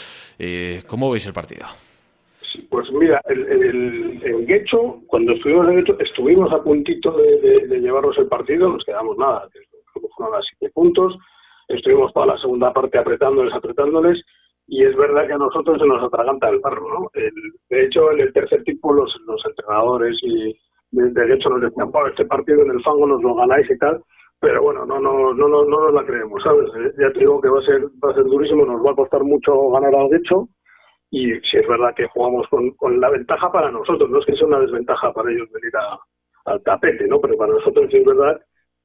¿Cómo 0.86 1.01
veis 1.10 1.26
el 1.26 1.32
partido? 1.32 1.66
pues 2.70 2.90
mira, 2.92 3.20
el, 3.28 3.46
el, 3.46 4.22
el 4.24 4.46
Guecho, 4.46 5.00
cuando 5.06 5.32
estuvimos 5.32 5.68
en 5.68 5.76
Guecho, 5.76 5.98
estuvimos 6.00 6.52
a 6.52 6.62
puntito 6.62 7.12
de, 7.12 7.66
de, 7.66 7.80
llevarnos 7.80 8.16
el 8.18 8.26
partido, 8.26 8.68
nos 8.68 8.84
quedamos 8.84 9.16
nada, 9.16 9.48
fueron 10.16 10.34
a 10.34 10.42
siete 10.42 10.72
puntos, 10.74 11.16
estuvimos 11.68 12.12
toda 12.12 12.26
la 12.26 12.38
segunda 12.38 12.72
parte 12.72 12.98
apretándoles, 12.98 13.54
apretándoles, 13.54 14.22
y 14.66 14.84
es 14.84 14.94
verdad 14.96 15.26
que 15.26 15.32
a 15.32 15.38
nosotros 15.38 15.80
se 15.80 15.86
nos 15.86 16.02
atraganta 16.02 16.48
el 16.48 16.60
barro, 16.60 16.88
¿no? 16.88 17.10
de 17.14 17.84
hecho, 17.84 18.12
en 18.12 18.20
el 18.20 18.32
tercer 18.32 18.62
tiempo 18.64 18.92
los, 18.92 19.14
entrenadores 19.46 20.18
y 20.22 20.54
de, 20.90 21.34
hecho 21.34 21.48
nos 21.48 21.62
decían, 21.62 21.90
este 22.10 22.26
partido 22.26 22.62
en 22.62 22.70
el 22.70 22.82
fango 22.82 23.06
nos 23.06 23.22
lo 23.22 23.34
ganáis 23.34 23.70
y 23.70 23.78
tal, 23.78 24.02
pero 24.40 24.62
bueno, 24.62 24.84
no, 24.84 25.00
no, 25.00 25.32
no, 25.32 25.48
no, 25.48 25.64
no 25.64 25.80
nos 25.84 25.94
la 25.94 26.04
creemos, 26.04 26.42
¿sabes? 26.42 26.68
Ya 26.98 27.10
te 27.12 27.20
digo 27.20 27.40
que 27.40 27.48
va 27.48 27.60
a 27.60 27.64
ser, 27.64 27.84
va 28.04 28.10
a 28.10 28.14
ser 28.14 28.24
durísimo, 28.24 28.66
nos 28.66 28.84
va 28.84 28.90
a 28.90 28.96
costar 28.96 29.22
mucho 29.22 29.70
ganar 29.70 29.94
al 29.94 30.14
hecho 30.14 30.48
y 31.12 31.30
si 31.42 31.58
es 31.58 31.68
verdad 31.68 31.94
que 31.94 32.08
jugamos 32.08 32.48
con, 32.48 32.70
con 32.70 32.98
la 32.98 33.10
ventaja 33.10 33.52
para 33.52 33.70
nosotros, 33.70 34.08
no 34.08 34.18
es 34.18 34.24
que 34.24 34.34
sea 34.34 34.46
una 34.46 34.60
desventaja 34.60 35.12
para 35.12 35.30
ellos 35.30 35.46
venir 35.52 35.76
a, 35.76 35.98
al 36.46 36.62
tapete, 36.62 37.06
¿no? 37.06 37.20
Pero 37.20 37.36
para 37.36 37.52
nosotros 37.52 37.86
sí 37.90 37.98
es 37.98 38.04
verdad 38.06 38.40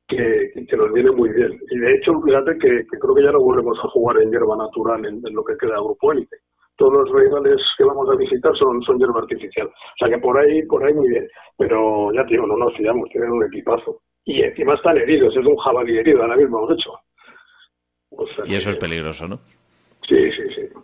que, 0.09 0.51
que, 0.67 0.75
nos 0.75 0.91
viene 0.91 1.11
muy 1.11 1.29
bien. 1.29 1.57
Y 1.71 1.77
de 1.79 1.95
hecho, 1.95 2.19
fíjate 2.21 2.57
que, 2.57 2.85
creo 2.85 3.15
que 3.15 3.23
ya 3.23 3.31
no 3.31 3.39
volvemos 3.39 3.79
a 3.79 3.87
jugar 3.87 4.21
en 4.21 4.29
hierba 4.29 4.57
natural 4.57 5.05
en, 5.05 5.21
lo 5.33 5.41
que 5.45 5.55
queda 5.55 5.79
grupo 5.79 6.11
élite. 6.11 6.35
Todos 6.75 6.93
los 6.95 7.11
rivales 7.13 7.61
que 7.77 7.85
vamos 7.85 8.09
a 8.09 8.17
visitar 8.17 8.53
son, 8.57 8.83
son 8.83 8.99
hierba 8.99 9.21
artificial. 9.21 9.67
O 9.67 9.97
sea 9.97 10.09
que 10.09 10.17
por 10.17 10.37
ahí, 10.37 10.63
por 10.63 10.83
ahí 10.83 10.93
muy 10.93 11.07
bien. 11.07 11.29
Pero 11.57 12.11
ya 12.11 12.25
te 12.25 12.31
digo, 12.31 12.45
no 12.45 12.57
nos 12.57 12.75
fiamos, 12.75 13.07
tienen 13.09 13.31
un 13.31 13.45
equipazo. 13.45 14.01
Y 14.25 14.41
encima 14.41 14.73
están 14.73 14.97
heridos, 14.97 15.33
es 15.33 15.45
un 15.45 15.55
jabalí 15.55 15.97
herido, 15.97 16.23
ahora 16.23 16.35
mismo 16.35 16.57
hemos 16.57 16.77
hecho. 16.77 16.91
y 18.47 18.55
eso 18.55 18.71
es 18.71 18.75
peligroso, 18.75 19.29
¿no? 19.29 19.39
Sí, 20.05 20.29
sí, 20.33 20.43
sí. 20.53 20.76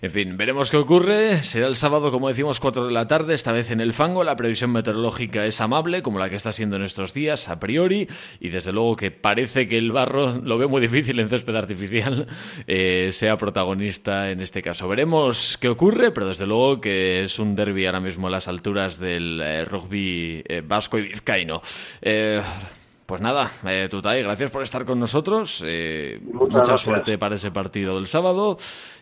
En 0.00 0.10
fin, 0.10 0.36
veremos 0.36 0.70
qué 0.70 0.76
ocurre. 0.76 1.42
Será 1.42 1.66
el 1.66 1.76
sábado, 1.76 2.12
como 2.12 2.28
decimos, 2.28 2.60
4 2.60 2.86
de 2.86 2.92
la 2.92 3.08
tarde, 3.08 3.34
esta 3.34 3.50
vez 3.50 3.72
en 3.72 3.80
el 3.80 3.92
fango. 3.92 4.22
La 4.22 4.36
previsión 4.36 4.70
meteorológica 4.70 5.44
es 5.44 5.60
amable, 5.60 6.02
como 6.02 6.20
la 6.20 6.28
que 6.28 6.36
está 6.36 6.52
siendo 6.52 6.76
en 6.76 6.82
estos 6.82 7.14
días, 7.14 7.48
a 7.48 7.58
priori. 7.58 8.06
Y 8.38 8.50
desde 8.50 8.72
luego 8.72 8.94
que 8.94 9.10
parece 9.10 9.66
que 9.66 9.76
el 9.76 9.90
barro 9.90 10.40
lo 10.42 10.56
ve 10.56 10.68
muy 10.68 10.80
difícil 10.80 11.18
en 11.18 11.28
césped 11.28 11.56
artificial, 11.56 12.26
eh, 12.68 13.08
sea 13.10 13.36
protagonista 13.36 14.30
en 14.30 14.40
este 14.40 14.62
caso. 14.62 14.86
Veremos 14.88 15.58
qué 15.60 15.68
ocurre, 15.68 16.12
pero 16.12 16.28
desde 16.28 16.46
luego 16.46 16.80
que 16.80 17.24
es 17.24 17.38
un 17.40 17.56
derby 17.56 17.86
ahora 17.86 18.00
mismo 18.00 18.28
a 18.28 18.30
las 18.30 18.46
alturas 18.46 19.00
del 19.00 19.40
eh, 19.42 19.64
rugby 19.64 20.44
eh, 20.46 20.62
vasco 20.64 20.98
y 20.98 21.02
vizcaíno. 21.02 21.60
Pues 23.08 23.22
nada, 23.22 23.50
eh, 23.66 23.88
Tutay, 23.90 24.22
gracias 24.22 24.50
por 24.50 24.62
estar 24.62 24.84
con 24.84 25.00
nosotros. 25.00 25.64
Eh, 25.66 26.20
mucha 26.30 26.76
suerte 26.76 27.16
para 27.16 27.36
ese 27.36 27.50
partido 27.50 27.94
del 27.94 28.04
sábado 28.04 28.58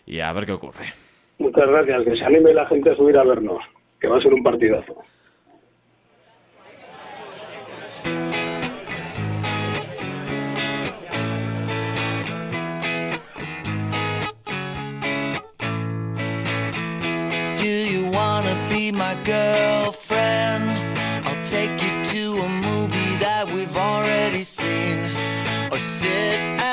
y 0.06 0.20
a 0.20 0.32
ver 0.32 0.46
qué 0.46 0.52
ocurre. 0.52 0.92
Muchas 1.38 1.68
gracias. 1.68 2.04
Que 2.04 2.16
se 2.16 2.24
anime 2.24 2.54
la 2.54 2.66
gente 2.66 2.92
a 2.92 2.94
subir 2.94 3.18
a 3.18 3.24
vernos, 3.24 3.58
que 4.00 4.06
va 4.06 4.18
a 4.18 4.20
ser 4.20 4.32
un 4.32 4.44
partidazo. 4.44 4.94
Do 17.56 17.64
you 17.64 18.08
wanna 18.12 18.54
be 18.70 18.92
my 18.92 19.16
girlfriend? 19.24 20.65
Or 25.76 25.78
sit 25.78 26.65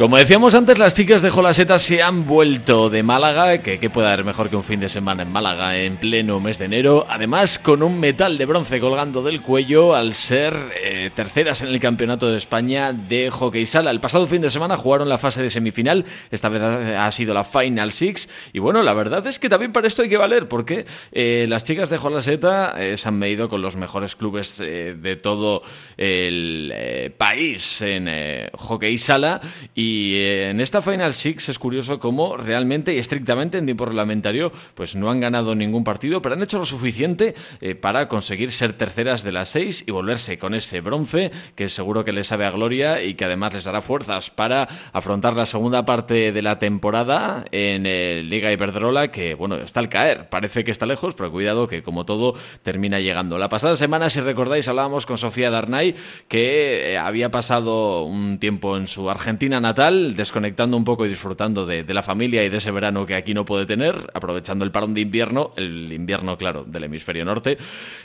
Como 0.00 0.16
decíamos 0.16 0.54
antes, 0.54 0.78
las 0.78 0.94
chicas 0.94 1.20
de 1.20 1.28
Jolaseta 1.28 1.78
se 1.78 2.02
han 2.02 2.24
vuelto 2.24 2.88
de 2.88 3.02
Málaga, 3.02 3.58
que 3.58 3.78
qué 3.78 3.90
puede 3.90 4.08
haber 4.08 4.24
mejor 4.24 4.48
que 4.48 4.56
un 4.56 4.62
fin 4.62 4.80
de 4.80 4.88
semana 4.88 5.24
en 5.24 5.30
Málaga 5.30 5.76
en 5.76 5.98
pleno 5.98 6.40
mes 6.40 6.58
de 6.58 6.64
enero, 6.64 7.04
además 7.06 7.58
con 7.58 7.82
un 7.82 8.00
metal 8.00 8.38
de 8.38 8.46
bronce 8.46 8.80
colgando 8.80 9.22
del 9.22 9.42
cuello 9.42 9.94
al 9.94 10.14
ser 10.14 10.56
eh, 10.82 11.10
terceras 11.14 11.60
en 11.60 11.68
el 11.68 11.80
Campeonato 11.80 12.32
de 12.32 12.38
España 12.38 12.94
de 12.94 13.30
Hockey 13.30 13.66
Sala. 13.66 13.90
El 13.90 14.00
pasado 14.00 14.26
fin 14.26 14.40
de 14.40 14.48
semana 14.48 14.78
jugaron 14.78 15.06
la 15.06 15.18
fase 15.18 15.42
de 15.42 15.50
semifinal, 15.50 16.06
esta 16.30 16.48
vez 16.48 16.62
ha 16.62 17.10
sido 17.10 17.34
la 17.34 17.44
Final 17.44 17.92
Six, 17.92 18.30
y 18.54 18.58
bueno, 18.58 18.82
la 18.82 18.94
verdad 18.94 19.26
es 19.26 19.38
que 19.38 19.50
también 19.50 19.70
para 19.70 19.86
esto 19.86 20.00
hay 20.00 20.08
que 20.08 20.16
valer, 20.16 20.48
porque 20.48 20.86
eh, 21.12 21.44
las 21.46 21.64
chicas 21.64 21.90
de 21.90 21.98
Jolaseta 21.98 22.74
eh, 22.78 22.96
se 22.96 23.06
han 23.06 23.18
medido 23.18 23.50
con 23.50 23.60
los 23.60 23.76
mejores 23.76 24.16
clubes 24.16 24.56
de 24.60 25.18
todo 25.22 25.60
el 25.98 27.12
país 27.18 27.82
en 27.82 28.08
Hockey 28.54 28.96
Sala, 28.96 29.42
y 29.74 29.89
y 29.90 30.14
eh, 30.14 30.50
en 30.50 30.60
esta 30.60 30.80
Final 30.80 31.14
Six 31.14 31.48
es 31.48 31.58
curioso 31.58 31.98
cómo 31.98 32.36
realmente 32.36 32.94
y 32.94 32.98
estrictamente 32.98 33.58
en 33.58 33.66
tiempo 33.66 33.86
reglamentario 33.86 34.52
pues 34.74 34.94
no 34.94 35.10
han 35.10 35.18
ganado 35.18 35.56
ningún 35.56 35.82
partido, 35.82 36.22
pero 36.22 36.36
han 36.36 36.42
hecho 36.42 36.58
lo 36.58 36.64
suficiente 36.64 37.34
eh, 37.60 37.74
para 37.74 38.06
conseguir 38.06 38.52
ser 38.52 38.74
terceras 38.74 39.24
de 39.24 39.32
las 39.32 39.48
seis 39.48 39.82
y 39.86 39.90
volverse 39.90 40.38
con 40.38 40.54
ese 40.54 40.80
bronce 40.80 41.32
que 41.56 41.66
seguro 41.66 42.04
que 42.04 42.12
les 42.12 42.28
sabe 42.28 42.46
a 42.46 42.52
gloria 42.52 43.02
y 43.02 43.14
que 43.14 43.24
además 43.24 43.52
les 43.52 43.64
dará 43.64 43.80
fuerzas 43.80 44.30
para 44.30 44.68
afrontar 44.92 45.34
la 45.34 45.46
segunda 45.46 45.84
parte 45.84 46.30
de 46.30 46.42
la 46.42 46.60
temporada 46.60 47.44
en 47.50 47.84
eh, 47.84 48.22
Liga 48.22 48.52
Iberdrola 48.52 49.08
que 49.08 49.34
bueno, 49.34 49.56
está 49.56 49.80
al 49.80 49.88
caer, 49.88 50.28
parece 50.28 50.62
que 50.62 50.70
está 50.70 50.86
lejos, 50.86 51.16
pero 51.16 51.32
cuidado 51.32 51.66
que 51.66 51.82
como 51.82 52.04
todo 52.04 52.34
termina 52.62 53.00
llegando. 53.00 53.38
La 53.38 53.48
pasada 53.48 53.74
semana, 53.74 54.08
si 54.08 54.20
recordáis, 54.20 54.68
hablábamos 54.68 55.04
con 55.04 55.18
Sofía 55.18 55.50
Darnay 55.50 55.96
que 56.28 56.96
había 56.96 57.30
pasado 57.30 58.04
un 58.04 58.38
tiempo 58.38 58.76
en 58.76 58.86
su 58.86 59.10
Argentina 59.10 59.60
natal 59.60 59.79
desconectando 59.88 60.76
un 60.76 60.84
poco 60.84 61.06
y 61.06 61.08
disfrutando 61.08 61.64
de, 61.64 61.84
la 61.94 62.02
familia 62.02 62.44
y 62.44 62.50
de 62.50 62.58
ese 62.58 62.70
verano 62.70 63.06
que 63.06 63.14
aquí 63.14 63.32
no 63.32 63.46
puede 63.46 63.64
tener, 63.64 64.10
aprovechando 64.12 64.64
el 64.64 64.70
parón 64.70 64.92
de 64.92 65.00
invierno, 65.00 65.52
el 65.56 65.90
invierno, 65.92 66.36
claro, 66.36 66.64
del 66.64 66.84
hemisferio 66.84 67.24
norte. 67.24 67.56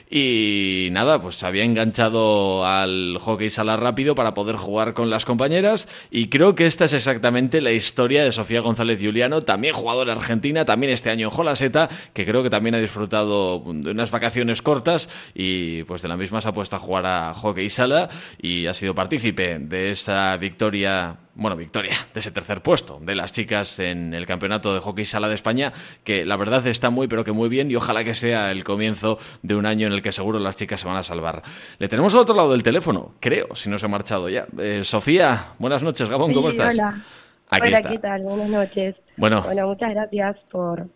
Y 0.09 0.87
nada, 0.91 1.21
pues 1.21 1.43
había 1.43 1.65
enganchado 1.65 2.65
al 2.65 3.17
hockey 3.19 3.49
sala 3.49 3.75
rápido 3.75 4.15
para 4.15 4.33
poder 4.33 4.55
jugar 4.55 4.93
con 4.93 5.09
las 5.09 5.25
compañeras. 5.25 5.89
Y 6.09 6.29
creo 6.29 6.55
que 6.55 6.65
esta 6.65 6.85
es 6.85 6.93
exactamente 6.93 7.59
la 7.59 7.71
historia 7.71 8.23
de 8.23 8.31
Sofía 8.31 8.61
González 8.61 8.99
Juliano, 9.01 9.41
también 9.41 9.73
jugadora 9.73 10.13
argentina, 10.13 10.63
también 10.63 10.93
este 10.93 11.09
año 11.09 11.27
en 11.27 11.31
Jolaseta, 11.31 11.89
que 12.13 12.25
creo 12.25 12.41
que 12.41 12.49
también 12.49 12.75
ha 12.75 12.79
disfrutado 12.79 13.59
de 13.65 13.91
unas 13.91 14.11
vacaciones 14.11 14.61
cortas 14.61 15.09
y 15.33 15.83
pues 15.83 16.01
de 16.01 16.07
la 16.07 16.15
misma 16.15 16.39
se 16.39 16.47
ha 16.47 16.53
puesto 16.53 16.77
a 16.77 16.79
jugar 16.79 17.05
a 17.05 17.33
hockey 17.33 17.69
sala 17.69 18.09
y 18.41 18.67
ha 18.67 18.73
sido 18.73 18.95
partícipe 18.95 19.59
de 19.59 19.91
esa 19.91 20.37
victoria 20.37 21.17
bueno, 21.35 21.55
victoria 21.57 21.95
de 22.13 22.19
ese 22.19 22.31
tercer 22.31 22.61
puesto 22.61 22.99
de 23.01 23.13
las 23.13 23.33
chicas 23.33 23.79
en 23.79 24.13
el 24.13 24.25
campeonato 24.25 24.73
de 24.73 24.79
hockey 24.79 25.05
sala 25.05 25.27
de 25.27 25.35
España, 25.35 25.73
que 26.03 26.25
la 26.25 26.37
verdad 26.37 26.65
está 26.67 26.89
muy, 26.89 27.07
pero 27.07 27.23
que 27.23 27.31
muy 27.33 27.49
bien 27.49 27.69
y 27.69 27.75
ojalá 27.75 28.03
que 28.03 28.13
sea 28.13 28.51
el 28.51 28.63
comienzo 28.63 29.17
de 29.41 29.55
un 29.55 29.65
año 29.65 29.87
en 29.87 29.93
el 29.93 30.01
que 30.01 30.11
seguro 30.11 30.39
las 30.39 30.55
chicas 30.55 30.79
se 30.79 30.87
van 30.87 30.97
a 30.97 31.03
salvar. 31.03 31.43
Le 31.77 31.87
tenemos 31.87 32.13
al 32.13 32.21
otro 32.21 32.35
lado 32.35 32.51
del 32.51 32.63
teléfono, 32.63 33.13
creo, 33.19 33.53
si 33.53 33.69
no 33.69 33.77
se 33.77 33.85
ha 33.85 33.89
marchado 33.89 34.29
ya. 34.29 34.47
Eh, 34.57 34.81
Sofía, 34.83 35.53
buenas 35.59 35.83
noches, 35.83 36.07
Gabón, 36.09 36.33
¿cómo 36.33 36.49
estás? 36.49 36.73
Hola. 36.75 37.03
Aquí 37.49 37.67
hola, 37.67 37.81
¿qué 37.91 37.99
tal? 37.99 38.21
Buenas 38.23 38.49
noches. 38.49 38.95
Bueno, 39.17 39.41
bueno 39.43 39.67
muchas 39.67 39.91
gracias 39.91 40.37
por, 40.49 40.87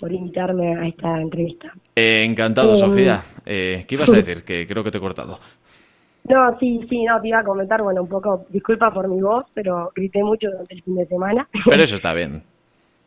por 0.00 0.10
invitarme 0.12 0.74
a 0.74 0.88
esta 0.88 1.20
entrevista. 1.20 1.72
Eh, 1.94 2.24
encantado, 2.26 2.72
Eh, 2.72 2.76
Sofía. 2.76 3.22
¿Qué 3.44 3.86
ibas 3.90 4.10
a 4.10 4.16
decir? 4.16 4.42
Que 4.42 4.66
creo 4.66 4.82
que 4.82 4.90
te 4.90 4.98
he 4.98 5.00
cortado. 5.00 5.38
No, 6.24 6.56
sí, 6.58 6.80
sí, 6.88 7.04
no, 7.04 7.20
te 7.20 7.28
iba 7.28 7.40
a 7.40 7.44
comentar, 7.44 7.82
bueno, 7.82 8.02
un 8.02 8.08
poco, 8.08 8.46
disculpa 8.50 8.92
por 8.92 9.08
mi 9.08 9.20
voz, 9.20 9.44
pero 9.54 9.90
grité 9.94 10.22
mucho 10.22 10.48
durante 10.50 10.74
el 10.74 10.82
fin 10.82 10.94
de 10.94 11.06
semana. 11.06 11.48
Pero 11.68 11.82
eso 11.82 11.94
está 11.96 12.14
bien. 12.14 12.42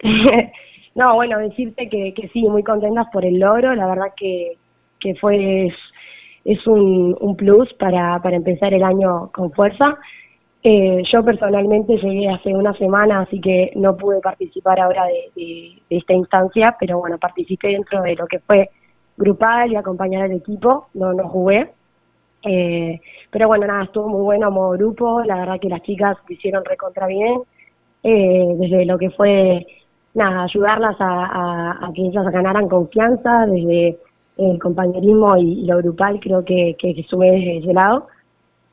no, 0.96 1.16
bueno, 1.16 1.40
decirte 1.40 1.90
que, 1.90 2.14
que 2.14 2.28
sí, 2.30 2.42
muy 2.44 2.64
contentas 2.64 3.08
por 3.14 3.26
el 3.26 3.40
logro, 3.40 3.74
la 3.74 3.88
verdad 3.88 4.14
que, 4.18 4.58
que 5.00 5.16
fue, 5.16 5.68
es, 5.68 5.74
es 6.44 6.68
un, 6.68 7.16
un 7.20 7.36
plus 7.36 7.74
para, 7.76 8.22
para 8.22 8.36
empezar 8.36 8.74
el 8.74 8.84
año 8.84 9.32
con 9.32 9.52
fuerza. 9.52 9.98
Eh, 10.62 11.04
yo 11.14 11.24
personalmente 11.24 11.96
llegué 11.98 12.28
hace 12.28 12.54
una 12.54 12.74
semana, 12.74 13.20
así 13.20 13.40
que 13.40 13.72
no 13.76 13.96
pude 13.96 14.20
participar 14.20 14.80
ahora 14.80 15.06
de, 15.06 15.32
de, 15.36 15.82
de 15.90 15.98
esta 15.98 16.14
instancia, 16.14 16.76
pero 16.80 16.98
bueno, 17.00 17.18
participé 17.18 17.70
dentro 17.70 18.02
de 18.02 18.16
lo 18.16 18.26
que 18.26 18.40
fue 18.40 18.72
grupal 19.16 19.72
y 19.72 19.76
acompañar 19.76 20.24
al 20.24 20.34
equipo, 20.34 20.88
no, 20.94 21.14
no 21.14 21.30
jugué. 21.30 21.70
Eh, 22.46 23.02
pero 23.32 23.48
bueno, 23.48 23.66
nada, 23.66 23.86
estuvo 23.86 24.08
muy 24.08 24.22
bueno 24.22 24.48
como 24.48 24.70
grupo, 24.72 25.24
la 25.24 25.38
verdad 25.38 25.60
que 25.60 25.70
las 25.70 25.82
chicas 25.82 26.18
lo 26.28 26.36
hicieron 26.36 26.64
recontra 26.64 27.08
bien, 27.08 27.42
eh, 28.04 28.46
desde 28.58 28.86
lo 28.86 28.98
que 28.98 29.10
fue, 29.10 29.66
nada, 30.14 30.44
ayudarlas 30.44 30.96
a, 31.00 31.26
a, 31.26 31.88
a 31.88 31.94
que 31.94 32.04
ellas 32.04 32.26
ganaran 32.32 32.70
confianza, 32.70 33.48
desde 33.48 33.98
el 34.38 34.60
compañerismo 34.60 35.38
y, 35.38 35.66
lo 35.66 35.78
grupal, 35.78 36.20
creo 36.20 36.44
que, 36.44 36.76
sumé 37.10 37.32
desde 37.32 37.58
ese 37.58 37.74
lado. 37.74 38.08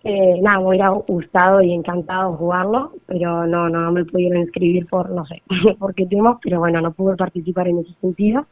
Eh, 0.04 0.40
nada, 0.42 0.58
me 0.58 0.66
hubiera 0.66 0.88
gustado 0.88 1.62
y 1.62 1.72
encantado 1.72 2.34
jugarlo, 2.34 2.92
pero 3.06 3.46
no, 3.46 3.68
no, 3.68 3.92
me 3.92 4.04
pudieron 4.04 4.42
inscribir 4.42 4.86
por, 4.86 5.10
no 5.10 5.24
sé, 5.26 5.42
por 5.78 5.94
qué 5.94 6.06
temas, 6.06 6.38
pero 6.42 6.58
bueno, 6.58 6.80
no 6.80 6.92
pude 6.92 7.16
participar 7.16 7.68
en 7.68 7.78
ese 7.78 7.94
sentido. 8.00 8.46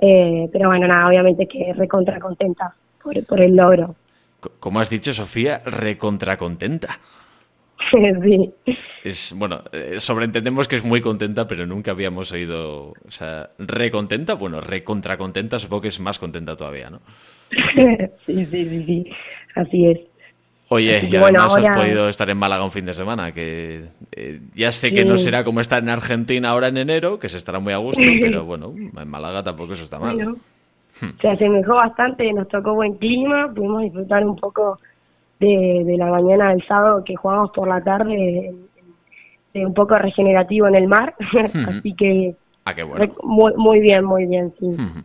Eh, 0.00 0.48
pero 0.52 0.68
bueno, 0.68 0.86
nada, 0.86 1.08
obviamente 1.08 1.46
que 1.48 1.72
recontra 1.74 2.20
contenta 2.20 2.74
por 3.02 3.40
el 3.40 3.56
logro. 3.56 3.96
Como 4.58 4.80
has 4.80 4.90
dicho, 4.90 5.12
Sofía, 5.12 5.62
recontra 5.64 6.36
contenta. 6.36 6.98
sí. 7.90 8.74
Es, 9.04 9.32
bueno, 9.36 9.62
eh, 9.72 10.00
sobreentendemos 10.00 10.66
que 10.66 10.76
es 10.76 10.84
muy 10.84 11.00
contenta, 11.00 11.46
pero 11.46 11.66
nunca 11.66 11.92
habíamos 11.92 12.32
oído, 12.32 12.88
o 12.90 13.10
sea, 13.10 13.50
recontenta, 13.58 14.34
bueno, 14.34 14.60
recontra 14.60 15.16
contenta, 15.16 15.58
supongo 15.58 15.82
que 15.82 15.88
es 15.88 16.00
más 16.00 16.18
contenta 16.18 16.56
todavía, 16.56 16.90
¿no? 16.90 17.00
sí, 18.26 18.44
sí, 18.44 18.64
sí, 18.64 18.84
sí, 18.84 19.10
así 19.54 19.86
es. 19.86 19.98
Oye, 20.70 21.00
y 21.02 21.16
bueno, 21.16 21.40
además 21.40 21.56
has 21.56 21.76
podido 21.76 22.08
estar 22.08 22.28
en 22.28 22.36
Málaga 22.36 22.62
un 22.62 22.70
fin 22.70 22.84
de 22.84 22.92
semana, 22.92 23.32
que 23.32 23.86
eh, 24.12 24.40
ya 24.54 24.70
sé 24.70 24.92
que 24.92 25.04
no 25.04 25.16
será 25.16 25.42
como 25.42 25.60
estar 25.60 25.82
en 25.82 25.88
Argentina 25.88 26.50
ahora 26.50 26.68
en 26.68 26.76
enero, 26.76 27.18
que 27.18 27.30
se 27.30 27.38
estará 27.38 27.58
muy 27.58 27.72
a 27.72 27.78
gusto, 27.78 28.02
pero 28.20 28.44
bueno, 28.44 28.74
en 28.76 29.08
Málaga 29.08 29.42
tampoco 29.42 29.72
eso 29.72 29.82
está 29.82 29.98
mal. 29.98 30.16
Bueno, 30.16 30.36
se 31.20 31.28
asemejó 31.28 31.74
bastante, 31.74 32.32
nos 32.32 32.48
tocó 32.48 32.74
buen 32.74 32.94
clima, 32.94 33.52
pudimos 33.54 33.82
disfrutar 33.82 34.24
un 34.26 34.36
poco 34.36 34.78
de, 35.40 35.82
de 35.84 35.96
la 35.96 36.06
mañana 36.06 36.50
del 36.50 36.64
sábado 36.66 37.02
que 37.04 37.16
jugamos 37.16 37.50
por 37.50 37.68
la 37.68 37.82
tarde, 37.82 38.54
de 39.54 39.66
un 39.66 39.74
poco 39.74 39.96
regenerativo 39.98 40.66
en 40.68 40.74
el 40.74 40.88
mar, 40.88 41.14
así 41.68 41.94
que 41.94 42.34
Ah, 42.64 42.74
qué 42.74 42.82
bueno. 42.82 43.14
muy, 43.22 43.52
muy 43.56 43.80
bien, 43.80 44.04
muy 44.04 44.26
bien, 44.26 44.52
sí. 44.58 44.66
Ujú. 44.66 45.02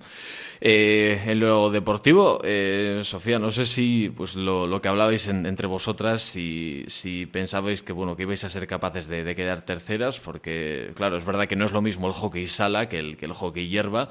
Eh, 0.60 1.18
en 1.28 1.40
lo 1.40 1.70
deportivo, 1.70 2.40
eh, 2.44 3.00
Sofía, 3.04 3.40
no 3.40 3.52
sé 3.52 3.66
si 3.66 4.10
pues 4.16 4.36
lo, 4.36 4.68
lo 4.68 4.82
que 4.82 4.90
hablabais 4.90 5.28
en- 5.28 5.46
entre 5.46 5.68
vosotras, 5.68 6.22
si, 6.22 6.84
si 6.88 7.26
pensabais 7.26 7.82
que 7.82 7.94
bueno 7.94 8.18
que 8.18 8.24
ibais 8.24 8.44
a 8.44 8.50
ser 8.50 8.68
capaces 8.68 9.08
de, 9.08 9.24
de 9.24 9.34
quedar 9.36 9.62
terceras, 9.62 10.20
porque 10.20 10.92
claro, 10.96 11.16
es 11.16 11.26
verdad 11.26 11.48
que 11.48 11.56
no 11.56 11.64
es 11.64 11.72
lo 11.72 11.82
mismo 11.82 12.08
el 12.08 12.14
hockey 12.14 12.48
sala 12.48 12.90
que 12.90 13.00
el, 13.00 13.16
que 13.18 13.26
el 13.28 13.34
hockey 13.34 13.70
hierba, 13.70 14.10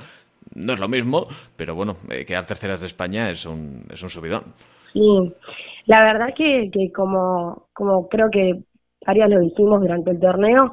no 0.54 0.72
es 0.72 0.80
lo 0.80 0.88
mismo, 0.88 1.26
pero 1.56 1.74
bueno, 1.74 1.96
eh, 2.10 2.24
quedar 2.24 2.46
terceras 2.46 2.80
de 2.80 2.86
España 2.86 3.30
es 3.30 3.46
un, 3.46 3.84
es 3.90 4.02
un 4.02 4.08
subidón. 4.08 4.42
Sí, 4.92 5.32
la 5.86 6.02
verdad 6.02 6.34
que, 6.36 6.70
que 6.72 6.92
como, 6.92 7.68
como 7.72 8.08
creo 8.08 8.30
que 8.30 8.62
varias 9.06 9.30
lo 9.30 9.40
dijimos 9.40 9.80
durante 9.80 10.10
el 10.10 10.20
torneo, 10.20 10.72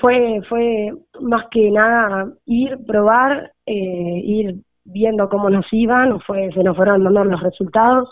fue, 0.00 0.40
fue 0.48 0.92
más 1.20 1.46
que 1.50 1.70
nada 1.70 2.32
ir, 2.46 2.78
probar, 2.86 3.52
eh, 3.66 4.20
ir 4.24 4.56
viendo 4.84 5.28
cómo 5.28 5.50
nos 5.50 5.66
iban, 5.72 6.20
fue, 6.20 6.50
se 6.52 6.62
nos 6.62 6.76
fueron 6.76 7.04
dando 7.04 7.24
los 7.24 7.42
resultados. 7.42 8.08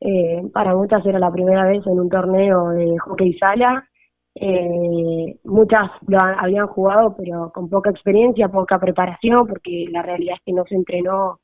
Eh, 0.00 0.42
para 0.52 0.74
muchas 0.74 1.04
era 1.06 1.18
la 1.18 1.32
primera 1.32 1.66
vez 1.66 1.86
en 1.86 1.98
un 1.98 2.08
torneo 2.08 2.70
de 2.70 2.98
hockey 2.98 3.32
sala. 3.38 3.88
Eh, 4.36 5.36
muchas 5.44 5.90
lo 6.08 6.18
ha- 6.18 6.40
habían 6.40 6.66
jugado, 6.66 7.14
pero 7.16 7.52
con 7.54 7.68
poca 7.70 7.90
experiencia, 7.90 8.48
poca 8.48 8.78
preparación, 8.80 9.46
porque 9.46 9.86
la 9.90 10.02
realidad 10.02 10.36
es 10.36 10.42
que 10.44 10.52
no 10.52 10.64
se 10.64 10.74
entrenó 10.74 11.40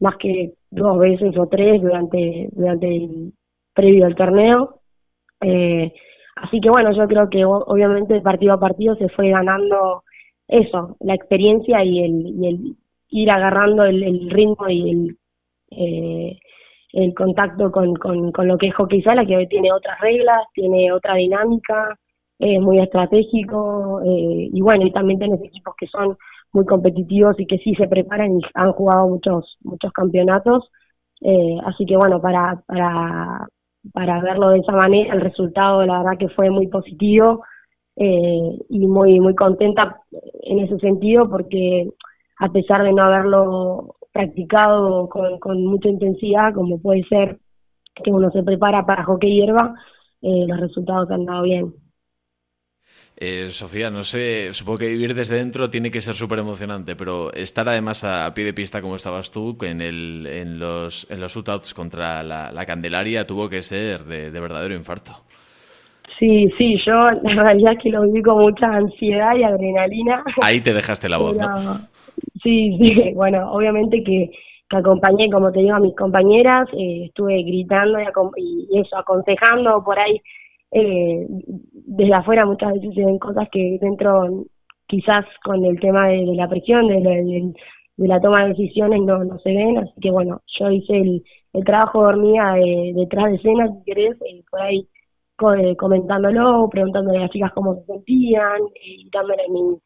más 0.00 0.16
que 0.18 0.54
dos 0.70 0.98
veces 0.98 1.36
o 1.38 1.46
tres 1.48 1.82
durante, 1.82 2.48
durante 2.52 2.86
el 2.96 3.32
previo 3.74 4.06
al 4.06 4.14
torneo. 4.14 4.80
Eh, 5.40 5.92
así 6.36 6.60
que 6.60 6.70
bueno, 6.70 6.92
yo 6.92 7.06
creo 7.08 7.28
que 7.30 7.44
obviamente 7.44 8.20
partido 8.20 8.54
a 8.54 8.60
partido 8.60 8.96
se 8.96 9.08
fue 9.10 9.30
ganando 9.30 10.04
eso, 10.48 10.96
la 11.00 11.14
experiencia 11.14 11.84
y 11.84 12.00
el, 12.04 12.26
y 12.26 12.46
el 12.48 12.76
ir 13.10 13.30
agarrando 13.30 13.84
el, 13.84 14.02
el 14.02 14.30
ritmo 14.30 14.68
y 14.68 14.90
el, 14.90 15.18
eh, 15.70 16.38
el 16.92 17.14
contacto 17.14 17.70
con, 17.70 17.94
con, 17.96 18.32
con 18.32 18.48
lo 18.48 18.58
que 18.58 18.68
es 18.68 18.74
hockey 18.74 19.02
sala, 19.02 19.26
que 19.26 19.36
hoy 19.36 19.46
tiene 19.48 19.72
otras 19.72 20.00
reglas, 20.00 20.42
tiene 20.54 20.92
otra 20.92 21.14
dinámica, 21.14 21.98
es 22.38 22.60
muy 22.60 22.80
estratégico 22.80 24.00
eh, 24.04 24.50
y 24.52 24.60
bueno, 24.60 24.86
y 24.86 24.92
también 24.92 25.18
tenés 25.18 25.42
equipos 25.42 25.74
que 25.76 25.86
son 25.88 26.16
muy 26.52 26.64
competitivos 26.64 27.38
y 27.38 27.46
que 27.46 27.58
sí 27.58 27.74
se 27.74 27.88
preparan 27.88 28.38
y 28.38 28.40
han 28.54 28.72
jugado 28.72 29.08
muchos 29.08 29.58
muchos 29.62 29.92
campeonatos 29.92 30.70
eh, 31.20 31.58
así 31.66 31.84
que 31.84 31.96
bueno 31.96 32.20
para 32.20 32.62
para 32.66 33.46
para 33.92 34.20
verlo 34.22 34.50
de 34.50 34.60
esa 34.60 34.72
manera 34.72 35.14
el 35.14 35.20
resultado 35.20 35.84
la 35.84 35.98
verdad 35.98 36.18
que 36.18 36.28
fue 36.28 36.50
muy 36.50 36.68
positivo 36.68 37.42
eh, 38.00 38.58
y 38.68 38.86
muy, 38.86 39.18
muy 39.18 39.34
contenta 39.34 40.00
en 40.44 40.60
ese 40.60 40.78
sentido 40.78 41.28
porque 41.28 41.90
a 42.38 42.48
pesar 42.52 42.84
de 42.84 42.92
no 42.92 43.02
haberlo 43.02 43.96
practicado 44.12 45.08
con, 45.08 45.40
con 45.40 45.66
mucha 45.66 45.88
intensidad, 45.88 46.54
como 46.54 46.80
puede 46.80 47.02
ser 47.08 47.40
que 47.96 48.12
uno 48.12 48.30
se 48.30 48.44
prepara 48.44 48.86
para 48.86 49.02
hockey 49.02 49.34
hierba, 49.34 49.74
eh, 50.22 50.44
los 50.46 50.60
resultados 50.60 51.10
han 51.10 51.24
dado 51.24 51.42
bien. 51.42 51.74
Eh, 53.20 53.48
Sofía, 53.48 53.90
no 53.90 54.02
sé, 54.02 54.52
supongo 54.52 54.78
que 54.78 54.86
vivir 54.86 55.12
desde 55.12 55.34
dentro 55.34 55.68
tiene 55.68 55.90
que 55.90 56.00
ser 56.00 56.14
súper 56.14 56.38
emocionante, 56.38 56.94
pero 56.94 57.32
estar 57.32 57.68
además 57.68 58.04
a, 58.04 58.32
pie 58.32 58.44
de 58.44 58.52
pista 58.52 58.80
como 58.80 58.94
estabas 58.94 59.32
tú 59.32 59.58
en, 59.62 59.80
el, 59.80 60.24
en 60.24 60.60
los, 60.60 61.10
en 61.10 61.20
los 61.20 61.34
shootouts 61.34 61.74
contra 61.74 62.22
la, 62.22 62.64
Candelaria 62.64 63.26
tuvo 63.26 63.48
que 63.48 63.60
ser 63.62 64.04
de, 64.04 64.30
verdadero 64.30 64.72
infarto. 64.72 65.16
Sí, 66.16 66.48
sí, 66.56 66.78
yo 66.86 67.10
la 67.10 67.42
realidad 67.42 67.72
es 67.72 67.82
que 67.82 67.90
lo 67.90 68.02
viví 68.02 68.22
con 68.22 68.38
mucha 68.38 68.66
ansiedad 68.66 69.34
y 69.34 69.42
adrenalina. 69.42 70.22
Ahí 70.40 70.60
te 70.60 70.72
dejaste 70.72 71.08
la 71.08 71.18
voz, 71.18 71.36
¿no? 71.36 71.48
Sí, 72.40 72.78
sí, 72.78 73.12
bueno, 73.14 73.50
obviamente 73.50 74.04
que, 74.04 74.30
que 74.70 74.76
acompañé, 74.76 75.28
como 75.28 75.50
te 75.50 75.58
digo, 75.58 75.74
a 75.74 75.80
mis 75.80 75.96
compañeras, 75.96 76.68
eh, 76.72 77.06
estuve 77.06 77.42
gritando 77.42 77.98
y, 78.36 78.68
y, 78.70 78.80
eso, 78.80 78.96
aconsejando 78.96 79.82
por 79.82 79.98
ahí 79.98 80.20
eh, 80.70 81.26
desde 81.72 82.12
afuera 82.12 82.44
muchas 82.46 82.72
veces 82.74 82.94
se 82.94 83.04
ven 83.04 83.18
cosas 83.18 83.48
que 83.50 83.78
dentro 83.80 84.44
quizás 84.86 85.24
con 85.44 85.64
el 85.64 85.78
tema 85.80 86.08
de, 86.08 86.24
la 86.34 86.48
presión, 86.48 86.88
de, 86.88 87.52
la 87.96 88.20
toma 88.20 88.44
de 88.44 88.50
decisiones 88.50 89.00
no, 89.02 89.22
no 89.24 89.38
se 89.38 89.50
ven, 89.50 89.78
así 89.78 89.92
que 90.00 90.10
bueno, 90.10 90.40
yo 90.58 90.70
hice 90.70 90.96
el, 90.96 91.22
el 91.52 91.64
trabajo 91.64 92.02
dormida 92.02 92.54
de, 92.54 92.92
detrás 92.96 93.26
de 93.26 93.36
escena, 93.36 93.68
si 93.68 93.84
querés, 93.84 94.16
eh, 94.22 94.42
por 94.50 94.60
ahí 94.60 94.88
eh, 95.58 95.76
comentándolo, 95.76 96.68
preguntándole 96.70 97.18
a 97.18 97.22
las 97.22 97.30
chicas 97.30 97.52
cómo 97.52 97.74
se 97.76 97.84
sentían 97.84 98.60
y 98.82 99.08
dándole 99.12 99.42
mis, 99.50 99.80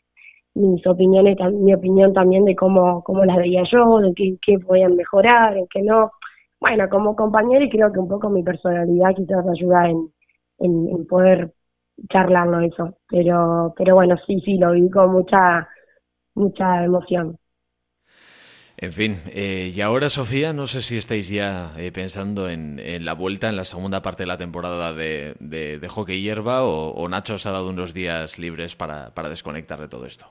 mis 0.54 0.86
opiniones, 0.86 1.36
mi 1.52 1.74
opinión 1.74 2.12
también 2.12 2.44
de 2.44 2.56
cómo, 2.56 3.02
cómo 3.04 3.24
las 3.24 3.36
veía 3.36 3.62
yo, 3.70 3.98
de 3.98 4.14
qué, 4.14 4.36
qué 4.40 4.58
podían 4.58 4.96
mejorar, 4.96 5.56
en 5.56 5.66
qué 5.68 5.82
no. 5.82 6.12
Bueno, 6.60 6.88
como 6.88 7.16
compañero 7.16 7.64
y 7.64 7.70
creo 7.70 7.92
que 7.92 7.98
un 7.98 8.08
poco 8.08 8.30
mi 8.30 8.42
personalidad 8.42 9.14
quizás 9.16 9.44
ayuda 9.48 9.90
en, 9.90 10.08
en, 10.62 11.06
poder 11.06 11.52
charlarlo 12.10 12.60
eso. 12.60 12.98
Pero, 13.08 13.74
pero 13.76 13.94
bueno, 13.94 14.16
sí, 14.26 14.40
sí, 14.44 14.58
lo 14.58 14.72
vi 14.72 14.88
con 14.90 15.12
mucha, 15.12 15.68
mucha 16.34 16.84
emoción. 16.84 17.36
En 18.76 18.90
fin, 18.90 19.16
eh, 19.30 19.70
y 19.72 19.80
ahora 19.80 20.08
Sofía, 20.08 20.52
no 20.52 20.66
sé 20.66 20.80
si 20.80 20.96
estáis 20.96 21.28
ya 21.28 21.72
eh, 21.78 21.92
pensando 21.92 22.48
en, 22.48 22.80
la 23.04 23.14
vuelta 23.14 23.48
en 23.48 23.56
la 23.56 23.64
segunda 23.64 24.02
parte 24.02 24.24
de 24.24 24.26
la 24.26 24.38
temporada 24.38 24.92
de, 24.92 25.36
de, 25.38 25.88
hockey 25.88 26.20
hierba 26.20 26.64
o, 26.64 27.08
Nacho 27.08 27.34
os 27.34 27.46
ha 27.46 27.52
dado 27.52 27.68
unos 27.68 27.94
días 27.94 28.40
libres 28.40 28.74
para, 28.74 29.10
para 29.14 29.28
desconectar 29.28 29.78
de 29.78 29.86
todo 29.86 30.04
esto. 30.04 30.26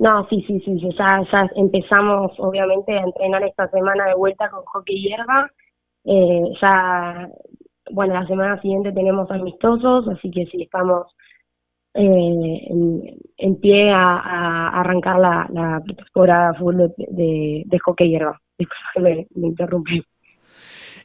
No, 0.00 0.26
sí, 0.28 0.42
sí, 0.48 0.60
sí, 0.64 0.80
ya, 0.98 1.22
ya 1.30 1.48
empezamos 1.54 2.32
obviamente 2.38 2.92
a 2.92 3.02
entrenar 3.02 3.44
esta 3.44 3.68
semana 3.68 4.06
de 4.06 4.14
vuelta 4.14 4.48
con 4.50 4.64
hockey 4.64 5.00
hierba. 5.00 5.48
Eh, 6.04 6.42
ya 6.60 7.28
bueno, 7.92 8.14
la 8.14 8.26
semana 8.26 8.60
siguiente 8.60 8.92
tenemos 8.92 9.30
amistosos, 9.30 10.08
así 10.08 10.30
que 10.30 10.46
sí, 10.46 10.62
estamos 10.62 11.06
eh, 11.94 12.66
en, 13.36 13.60
pie 13.60 13.90
a, 13.90 14.80
arrancar 14.80 15.18
la, 15.18 15.46
la 15.52 15.82
temporada 15.84 16.54
full 16.54 16.76
de, 16.76 17.62
de, 17.66 17.78
hockey 17.80 18.08
hierba. 18.08 18.40
Disculpa 18.58 19.00
me, 19.00 19.26
me 19.34 19.48
interrumpí. 19.48 20.02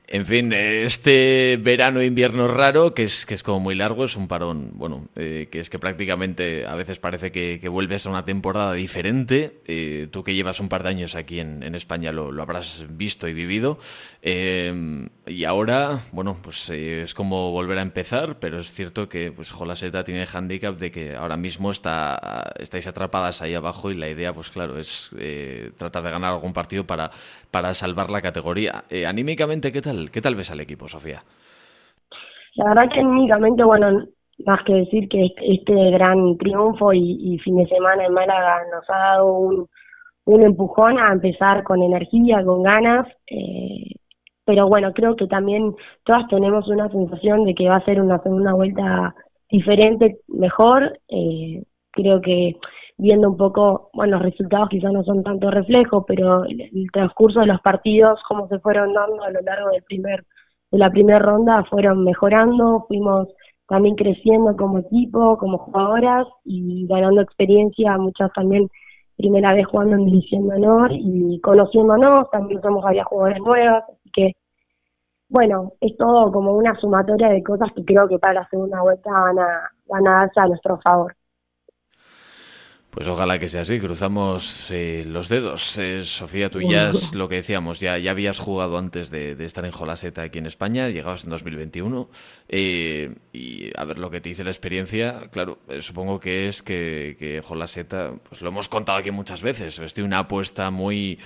En 0.09 0.23
fin, 0.23 0.53
este 0.53 1.59
verano-invierno 1.61 2.47
raro, 2.47 2.93
que 2.93 3.03
es, 3.03 3.25
que 3.25 3.33
es 3.33 3.43
como 3.43 3.59
muy 3.59 3.75
largo, 3.75 4.05
es 4.05 4.15
un 4.15 4.29
parón, 4.29 4.71
bueno, 4.75 5.09
eh, 5.17 5.49
que 5.51 5.59
es 5.59 5.69
que 5.69 5.79
prácticamente 5.79 6.65
a 6.65 6.75
veces 6.75 6.97
parece 6.97 7.29
que, 7.29 7.67
vuelves 7.67 8.05
a 8.05 8.11
una 8.11 8.23
temporada 8.23 8.71
diferente. 8.71 9.59
Eh, 9.65 10.07
tú 10.09 10.23
que 10.23 10.33
llevas 10.33 10.61
un 10.61 10.69
par 10.69 10.83
de 10.83 10.89
años 10.89 11.15
aquí 11.15 11.41
en, 11.41 11.75
España 11.75 12.13
lo, 12.13 12.41
habrás 12.41 12.85
visto 12.89 13.27
y 13.27 13.33
vivido. 13.33 13.79
Eh, 14.21 15.09
y 15.25 15.43
ahora, 15.43 15.99
bueno, 16.13 16.37
pues 16.41 16.69
es 16.69 17.13
como 17.13 17.51
volver 17.51 17.77
a 17.77 17.81
empezar, 17.81 18.39
pero 18.39 18.59
es 18.59 18.71
cierto 18.71 19.09
que 19.09 19.33
pues 19.33 19.51
Jolaseta 19.51 20.05
tiene 20.05 20.21
el 20.21 20.29
handicap 20.33 20.77
de 20.77 20.89
que 20.89 21.17
ahora 21.17 21.35
mismo 21.35 21.69
está, 21.69 22.53
estáis 22.57 22.87
atrapadas 22.87 23.41
ahí 23.41 23.55
abajo 23.55 23.91
y 23.91 23.95
la 23.95 24.07
idea, 24.07 24.31
pues 24.31 24.51
claro, 24.51 24.79
es 24.79 25.09
tratar 25.75 26.03
de 26.03 26.11
ganar 26.11 26.31
algún 26.31 26.53
partido 26.53 26.87
para, 26.87 27.11
para 27.51 27.73
salvar 27.73 28.09
la 28.09 28.21
categoría. 28.21 28.85
anímicamente, 29.05 29.73
¿qué 29.73 29.81
tal? 29.81 29.96
¿Qué 30.11 30.21
tal 30.21 30.35
ves 30.35 30.51
al 30.51 30.59
equipo, 30.59 30.87
Sofía? 30.87 31.21
La 32.55 32.69
verdad 32.69 32.89
que 32.93 32.99
únicamente, 33.01 33.63
bueno, 33.63 34.05
más 34.45 34.63
que 34.63 34.73
decir 34.73 35.07
que 35.09 35.25
este, 35.25 35.53
este 35.53 35.91
gran 35.91 36.37
triunfo 36.37 36.93
y, 36.93 37.37
fin 37.43 37.57
de 37.57 37.67
semana 37.67 38.05
en 38.05 38.13
Málaga 38.13 38.61
nos 38.71 38.89
ha 38.89 38.97
dado 38.97 39.27
un, 39.33 39.67
empujón 40.43 40.99
a 40.99 41.13
empezar 41.13 41.63
con 41.63 41.81
energía, 41.81 42.43
con 42.43 42.63
ganas, 42.63 43.07
eh, 43.27 43.95
pero 44.45 44.67
bueno, 44.67 44.93
creo 44.93 45.15
que 45.15 45.27
también 45.27 45.73
todas 46.03 46.27
tenemos 46.27 46.67
una 46.67 46.89
sensación 46.89 47.45
de 47.45 47.53
que 47.53 47.67
va 47.67 47.77
a 47.77 47.85
ser 47.85 48.01
una 48.01 48.19
segunda 48.19 48.53
vuelta 48.53 49.13
diferente, 49.49 50.19
mejor. 50.27 50.99
Eh, 51.09 51.63
creo 51.91 52.21
que 52.21 52.55
viendo 52.97 53.29
un 53.29 53.37
poco, 53.37 53.89
bueno, 53.93 54.17
los 54.17 54.25
resultados 54.25 54.69
quizás 54.69 54.91
no 54.91 55.03
son 55.03 55.23
tanto 55.23 55.51
reflejos, 55.51 56.03
pero 56.07 56.45
el, 56.45 56.87
transcurso 56.91 57.41
de 57.41 57.47
los 57.47 57.61
partidos, 57.61 58.19
cómo 58.27 58.47
se 58.47 58.59
fueron 58.59 58.93
dando 58.93 59.23
a 59.23 59.31
lo 59.31 59.41
largo 59.41 59.69
del 59.69 59.83
primer, 59.83 60.25
de 60.71 60.77
la 60.77 60.89
primera 60.89 61.19
ronda, 61.19 61.63
fueron 61.69 62.03
mejorando, 62.03 62.85
fuimos 62.87 63.27
también 63.67 63.95
creciendo 63.95 64.55
como 64.55 64.79
equipo, 64.79 65.37
como 65.37 65.57
jugadoras 65.57 66.27
y 66.45 66.87
ganando 66.87 67.21
experiencia, 67.21 67.97
muchas 67.97 68.31
también 68.33 68.67
primera 69.17 69.53
vez 69.53 69.67
jugando 69.67 69.95
en 69.95 70.05
División 70.05 70.47
de 70.47 70.55
Honor 70.55 70.91
y 70.93 71.39
conociéndonos, 71.41 72.29
también 72.31 72.61
somos 72.61 72.83
varias 72.83 73.07
jugadoras 73.07 73.39
nuevas, 73.39 73.83
así 73.89 74.09
que 74.13 74.33
bueno, 75.29 75.73
es 75.81 75.95
todo 75.97 76.31
como 76.31 76.53
una 76.53 76.73
sumatoria 76.79 77.29
de 77.29 77.43
cosas 77.43 77.69
que 77.75 77.83
creo 77.83 78.07
que 78.07 78.17
para 78.17 78.35
la 78.35 78.47
segunda 78.49 78.81
vuelta 78.81 79.11
van 79.11 79.39
a, 79.39 79.71
van 79.87 80.07
a 80.07 80.11
darse 80.21 80.39
a 80.39 80.47
nuestro 80.47 80.79
favor. 80.81 81.13
Pues 82.89 83.07
ojalá 83.07 83.37
que 83.37 83.47
sea 83.47 83.61
así, 83.61 83.79
cruzamos 83.79 84.71
eh, 84.71 85.03
los 85.05 85.29
dedos. 85.29 85.77
Eh, 85.77 86.01
Sofía, 86.03 86.49
tú 86.49 86.61
ya 86.61 86.89
es 86.89 87.13
lo 87.13 87.29
que 87.29 87.35
decíamos, 87.35 87.79
ya, 87.79 87.97
ya 87.99 88.09
habías 88.11 88.39
jugado 88.39 88.77
antes 88.77 89.11
de, 89.11 89.33
estar 89.43 89.65
en 89.65 89.71
Jolaseta 89.71 90.23
aquí 90.23 90.39
en 90.39 90.47
España, 90.47 90.89
llegabas 90.89 91.23
en 91.25 91.29
2021 91.29 92.09
eh, 92.49 93.13
y 93.33 93.69
a 93.77 93.85
ver 93.85 93.99
lo 93.99 94.09
que 94.09 94.19
te 94.19 94.29
dice 94.29 94.43
la 94.43 94.49
experiencia, 94.49 95.29
claro, 95.31 95.59
supongo 95.79 96.19
que 96.19 96.47
es 96.47 96.63
que, 96.63 97.15
que 97.19 97.41
Jolaseta, 97.41 98.13
pues 98.27 98.41
lo 98.41 98.49
hemos 98.49 98.67
contado 98.67 98.97
aquí 98.97 99.11
muchas 99.11 99.43
veces, 99.43 99.77
es 99.77 99.97
una 99.99 100.19
apuesta 100.19 100.71
muy 100.71 101.19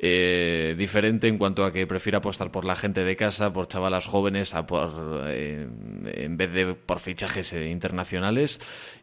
diferente 0.00 1.26
en 1.26 1.38
cuanto 1.38 1.64
a 1.64 1.72
que 1.72 1.84
prefiere 1.86 2.18
apostar 2.18 2.52
por 2.52 2.64
la 2.64 2.76
gente 2.76 3.02
de 3.04 3.16
casa, 3.16 3.52
por 3.52 3.66
chavalas 3.66 4.06
jóvenes, 4.06 4.54
por, 4.66 5.28
en 5.28 6.36
vez 6.36 6.52
de 6.52 6.74
por 6.74 7.00
fichajes 7.00 7.52
internacionales. 7.52 8.60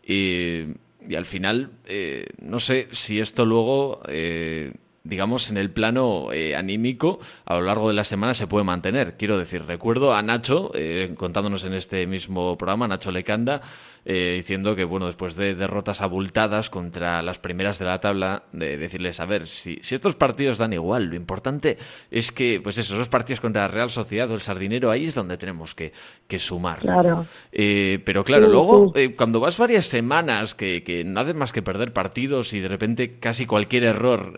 Y 0.07 0.63
y 1.07 1.15
al 1.15 1.25
final, 1.25 1.71
eh, 1.85 2.27
no 2.41 2.59
sé 2.59 2.87
si 2.91 3.19
esto 3.19 3.45
luego, 3.45 4.01
eh, 4.07 4.73
digamos, 5.05 5.49
en 5.49 5.57
el 5.57 5.71
plano 5.71 6.33
eh, 6.33 6.55
anímico, 6.55 7.19
a 7.45 7.55
lo 7.55 7.61
largo 7.61 7.87
de 7.87 7.93
la 7.93 8.03
semana 8.03 8.33
se 8.33 8.47
puede 8.47 8.65
mantener. 8.65 9.15
Quiero 9.17 9.37
decir, 9.37 9.65
recuerdo 9.65 10.13
a 10.13 10.21
Nacho, 10.21 10.71
contándonos 11.15 11.63
en 11.63 11.73
este 11.73 12.05
mismo 12.07 12.57
programa, 12.57 12.87
Nacho 12.87 13.11
Lecanda, 13.11 13.61
eh, 14.07 14.33
diciendo 14.35 14.75
que, 14.75 14.83
bueno, 14.83 15.07
después 15.07 15.35
de 15.35 15.55
derrotas 15.55 16.01
abultadas 16.01 16.69
contra 16.69 17.23
las 17.23 17.39
primeras 17.39 17.79
de 17.79 17.85
la 17.85 17.99
tabla, 17.99 18.43
de 18.51 18.77
decirles, 18.77 19.19
a 19.19 19.25
ver, 19.25 19.47
si, 19.47 19.79
si 19.81 19.95
estos 19.95 20.13
partidos 20.15 20.59
dan 20.59 20.73
igual, 20.73 21.05
lo 21.05 21.15
importante 21.15 21.79
es 22.11 22.31
que, 22.31 22.61
pues 22.61 22.77
eso, 22.77 22.93
esos 22.93 23.09
partidos 23.09 23.39
contra 23.39 23.63
la 23.63 23.67
Real 23.67 23.89
Sociedad 23.89 24.29
o 24.29 24.35
el 24.35 24.41
Sardinero, 24.41 24.91
ahí 24.91 25.05
es 25.05 25.15
donde 25.15 25.37
tenemos 25.37 25.73
que, 25.73 25.91
que 26.27 26.37
sumar. 26.37 26.81
Claro. 26.81 27.25
Eh, 27.51 27.99
pero 28.05 28.23
claro, 28.23 28.47
luego, 28.47 28.93
eh, 28.95 29.15
cuando 29.15 29.39
vas 29.39 29.57
varias 29.57 29.87
semanas 29.87 30.53
que, 30.53 30.83
que 30.83 31.03
no 31.03 31.21
haces 31.21 31.33
más 31.33 31.51
que 31.51 31.63
perder 31.63 31.91
partidos 31.91 32.53
y 32.53 32.59
de 32.59 32.67
repente 32.67 33.17
casi 33.19 33.47
cualquier 33.47 33.85
error 33.85 34.35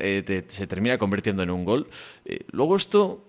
se 0.58 0.68
termina 0.68 0.98
convirtiendo 0.98 1.44
en 1.44 1.52
un 1.52 1.64
gol, 1.64 1.88
luego 2.52 2.76
esto 2.76 3.22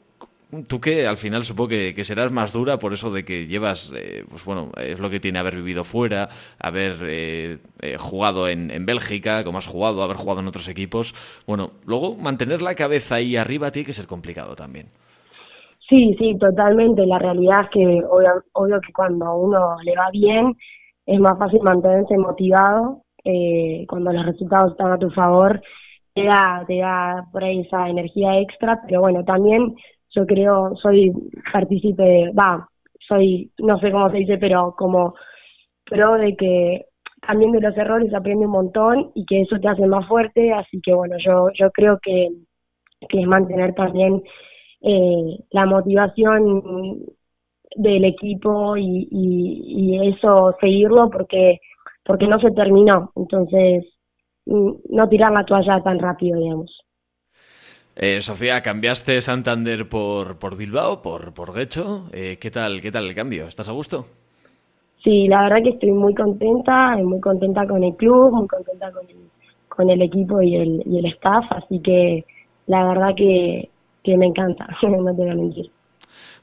Tú 0.67 0.81
que 0.81 1.07
al 1.07 1.19
final 1.19 1.45
supongo 1.45 1.69
que, 1.69 2.05
serás 2.05 2.33
más 2.33 2.55
dura 2.55 2.79
por 2.79 2.95
eso 2.95 3.13
de 3.13 3.23
que 3.23 3.47
llevas, 3.47 3.93
eh, 3.95 4.25
pues 4.31 4.47
bueno, 4.47 4.71
es 4.79 4.99
lo 4.99 5.11
que 5.11 5.21
tiene 5.21 5.39
haber 5.39 5.57
vivido 5.57 5.85
fuera, 5.85 6.31
haber 6.59 6.97
eh, 7.03 7.59
eh, 7.83 7.97
jugado 7.99 8.49
en, 8.49 8.71
en, 8.71 8.87
Bélgica, 8.87 9.45
como 9.45 9.59
has 9.59 9.67
jugado, 9.67 10.03
haber 10.03 10.17
jugado 10.17 10.41
en 10.41 10.49
otros 10.49 10.67
equipos. 10.71 11.15
Bueno, 11.47 11.73
luego 11.85 12.17
mantener 12.17 12.63
la 12.63 12.75
cabeza 12.75 13.17
ahí 13.17 13.37
arriba 13.37 13.71
tiene 13.71 13.85
que 13.85 13.93
ser 13.93 14.07
complicado 14.07 14.57
también. 14.57 14.87
Sí, 15.87 16.17
sí, 16.19 16.39
totalmente. 16.39 17.05
La 17.05 17.19
realidad 17.19 17.65
es 17.65 17.71
que 17.71 18.03
obvio, 18.55 18.81
que 18.81 18.93
cuando 18.95 19.27
a 19.27 19.37
uno 19.37 19.77
le 19.85 19.95
va 19.97 20.09
bien 20.11 20.57
es 21.05 21.21
más 21.21 21.39
fácil 21.39 21.61
mantenerse 21.63 22.17
motivado. 22.17 23.03
cuando 23.87 24.13
los 24.13 24.25
resultados 24.25 24.73
están 24.73 24.93
a 24.93 24.99
tu 24.99 25.11
favor, 25.11 25.61
te 26.19 26.27
da, 26.27 26.65
te 26.67 26.79
da 26.79 27.27
por 27.33 27.45
ahí 27.45 27.61
esa 27.61 27.89
energía 27.89 28.41
extra, 28.41 28.81
pero 28.87 29.01
bueno, 29.01 29.25
también 29.25 29.75
yo 30.11 30.27
creo, 30.27 30.75
soy 30.77 31.13
partícipe, 31.53 32.31
va, 32.33 32.69
soy, 33.07 33.51
no 33.59 33.79
sé 33.79 33.91
cómo 33.93 34.11
se 34.11 34.19
dice, 34.19 34.39
pero 34.39 34.75
como 34.77 35.15
pro 35.85 36.15
de 36.15 36.37
que 36.37 36.87
también 37.27 37.53
de 37.53 37.61
los 37.61 37.77
errores 37.77 38.13
aprende 38.15 38.47
un 38.47 38.53
montón 38.53 39.11
y 39.15 39.25
que 39.27 39.43
eso 39.43 39.59
te 39.61 39.69
hace 39.69 39.87
más 39.87 40.07
fuerte, 40.09 40.53
así 40.53 40.81
que 40.83 40.93
bueno, 40.95 41.17
yo, 41.25 41.51
yo 41.55 41.71
creo 41.71 41.99
que, 42.03 42.29
que 43.09 43.21
es 43.21 43.27
mantener 43.27 43.75
también 43.75 44.23
eh, 44.81 45.39
la 45.51 45.67
motivación 45.67 47.05
del 47.77 48.05
equipo 48.05 48.77
y, 48.77 49.09
y, 49.11 50.09
eso 50.09 50.57
seguirlo 50.61 51.11
porque 51.11 51.59
porque 52.05 52.27
no 52.27 52.41
se 52.41 52.51
terminó. 52.53 53.13
Entonces 53.15 53.85
no 54.49 55.09
tirar 55.09 55.33
la 55.33 55.45
toalla 55.45 55.83
tan 55.83 55.99
rápido 55.99 56.39
digamos 56.39 56.79
eh, 58.01 58.21
Sofía, 58.21 58.63
cambiaste 58.63 59.21
Santander 59.21 59.89
por, 59.89 60.39
por 60.39 60.57
Bilbao, 60.57 61.03
por, 61.03 61.35
por 61.35 61.53
Guecho. 61.53 62.05
Eh, 62.13 62.39
¿qué, 62.41 62.49
tal, 62.49 62.81
¿Qué 62.81 62.93
tal 62.93 63.09
el 63.09 63.15
cambio? 63.17 63.49
¿Estás 63.49 63.69
a 63.69 63.73
gusto? 63.73 64.07
Sí, 65.03 65.27
la 65.27 65.43
verdad 65.43 65.65
que 65.65 65.71
estoy 65.71 65.91
muy 65.91 66.15
contenta, 66.15 66.97
muy 66.99 67.19
contenta 67.19 67.67
con 67.67 67.83
el 67.83 67.97
club, 67.97 68.33
muy 68.33 68.47
contenta 68.47 68.93
con 68.93 69.05
el, 69.09 69.17
con 69.69 69.91
el 69.91 70.03
equipo 70.03 70.41
y 70.41 70.55
el, 70.55 70.83
y 70.87 70.99
el 70.99 71.07
staff, 71.07 71.45
así 71.51 71.81
que 71.81 72.25
la 72.67 72.87
verdad 72.87 73.15
que, 73.17 73.69
que 74.05 74.17
me 74.17 74.27
encanta, 74.27 74.69
no 74.83 75.15
te 75.17 75.23
voy 75.23 75.31
a 75.31 75.35
mentir. 75.35 75.71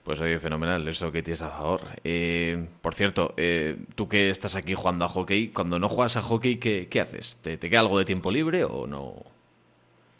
Pues 0.05 0.21
oye, 0.21 0.39
fenomenal, 0.39 0.87
eso 0.87 1.11
que 1.11 1.23
tienes 1.23 1.41
a 1.41 1.49
favor. 1.49 1.81
Eh, 2.03 2.63
por 2.79 2.93
cierto, 2.93 3.33
eh, 3.37 3.75
tú 3.95 4.07
que 4.07 4.29
estás 4.29 4.55
aquí 4.55 4.75
jugando 4.75 5.03
a 5.03 5.07
hockey, 5.07 5.47
cuando 5.47 5.79
no 5.79 5.89
juegas 5.89 6.15
a 6.15 6.21
hockey, 6.21 6.57
¿qué, 6.57 6.87
qué 6.87 7.01
haces? 7.01 7.39
¿Te, 7.41 7.57
¿Te, 7.57 7.71
queda 7.71 7.79
algo 7.79 7.97
de 7.97 8.05
tiempo 8.05 8.29
libre 8.29 8.63
o 8.63 8.85
no? 8.85 9.13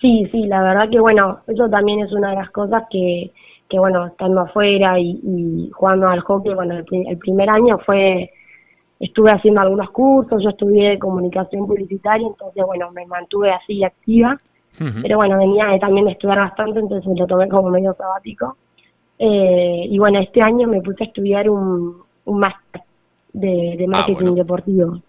Sí, 0.02 0.28
sí, 0.32 0.48
la 0.48 0.64
verdad 0.64 0.90
que 0.90 1.00
bueno, 1.00 1.42
eso 1.46 1.70
también 1.70 2.00
es 2.00 2.12
una 2.14 2.32
de 2.32 2.38
las 2.38 2.50
cosas 2.50 2.82
que, 2.90 3.32
que 3.70 3.78
bueno, 3.78 4.08
estando 4.08 4.42
afuera 4.42 5.00
y, 5.00 5.20
y 5.24 5.70
jugando 5.72 6.08
al 6.08 6.22
hockey, 6.22 6.56
bueno, 6.56 6.74
el, 6.74 6.86
el, 7.08 7.18
primer 7.20 7.48
año 7.52 7.78
fue, 7.78 8.32
estuve 9.00 9.30
haciendo 9.30 9.62
algunos 9.62 9.92
cursos, 9.92 10.42
yo 10.42 10.50
estudié 10.50 10.98
comunicación 10.98 11.68
publicitaria, 11.68 12.26
entonces 12.28 12.66
bueno, 12.66 12.90
me 12.90 13.06
mantuve 13.06 13.52
así 13.52 13.84
activa 13.84 14.36
pero 15.02 15.18
bueno, 15.18 15.38
venía 15.38 15.68
de 15.68 15.80
también 15.80 16.08
estudiar 16.08 16.40
bastante, 16.40 16.80
entonces 16.80 17.08
me 17.08 17.18
lo 17.18 17.28
tomé 17.28 17.48
como 17.48 17.70
medio 17.70 17.94
sabático. 17.94 18.58
Eh, 19.18 19.88
y 19.90 19.98
bueno, 19.98 20.20
este 20.20 20.42
año 20.44 20.68
me 20.68 20.82
puse 20.82 21.04
a 21.04 21.08
estudiar 21.08 21.50
un, 21.50 22.04
un 22.26 22.40
máster 22.40 22.82
de, 23.34 23.76
de, 23.78 23.86
ah, 23.86 23.88
marketing 23.88 24.36
deportivo. 24.36 25.02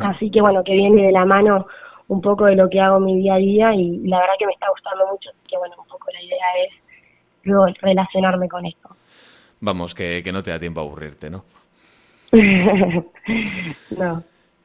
Así 0.00 0.30
que 0.30 0.40
bueno, 0.40 0.62
que 0.62 0.74
viene 0.74 1.06
de 1.06 1.12
la 1.12 1.24
mano 1.24 1.66
un 2.08 2.20
poco 2.20 2.44
de 2.44 2.56
lo 2.56 2.68
que 2.68 2.80
hago 2.80 3.00
mi 3.00 3.16
día 3.16 3.34
a 3.34 3.38
día 3.38 3.74
y, 3.74 3.98
la 4.06 4.18
verdad 4.18 4.34
que 4.38 4.46
me 4.46 4.52
está 4.52 4.66
gustando 4.68 5.06
mucho, 5.06 5.30
así 5.30 5.40
que 5.48 5.56
bueno, 5.56 5.74
un 5.78 5.86
poco 5.86 6.06
la 6.12 6.22
idea 6.22 6.46
es 6.66 6.72
luego 7.44 7.66
relacionarme 7.80 8.48
con 8.48 8.66
esto. 8.66 8.90
Vamos, 9.60 9.94
que, 9.94 10.20
que 10.22 10.32
no 10.32 10.42
te 10.42 10.50
da 10.50 10.58
tiempo 10.58 10.80
a 10.80 10.84
aburrirte, 10.84 11.30
¿no? 11.30 11.44
no. 13.96 14.22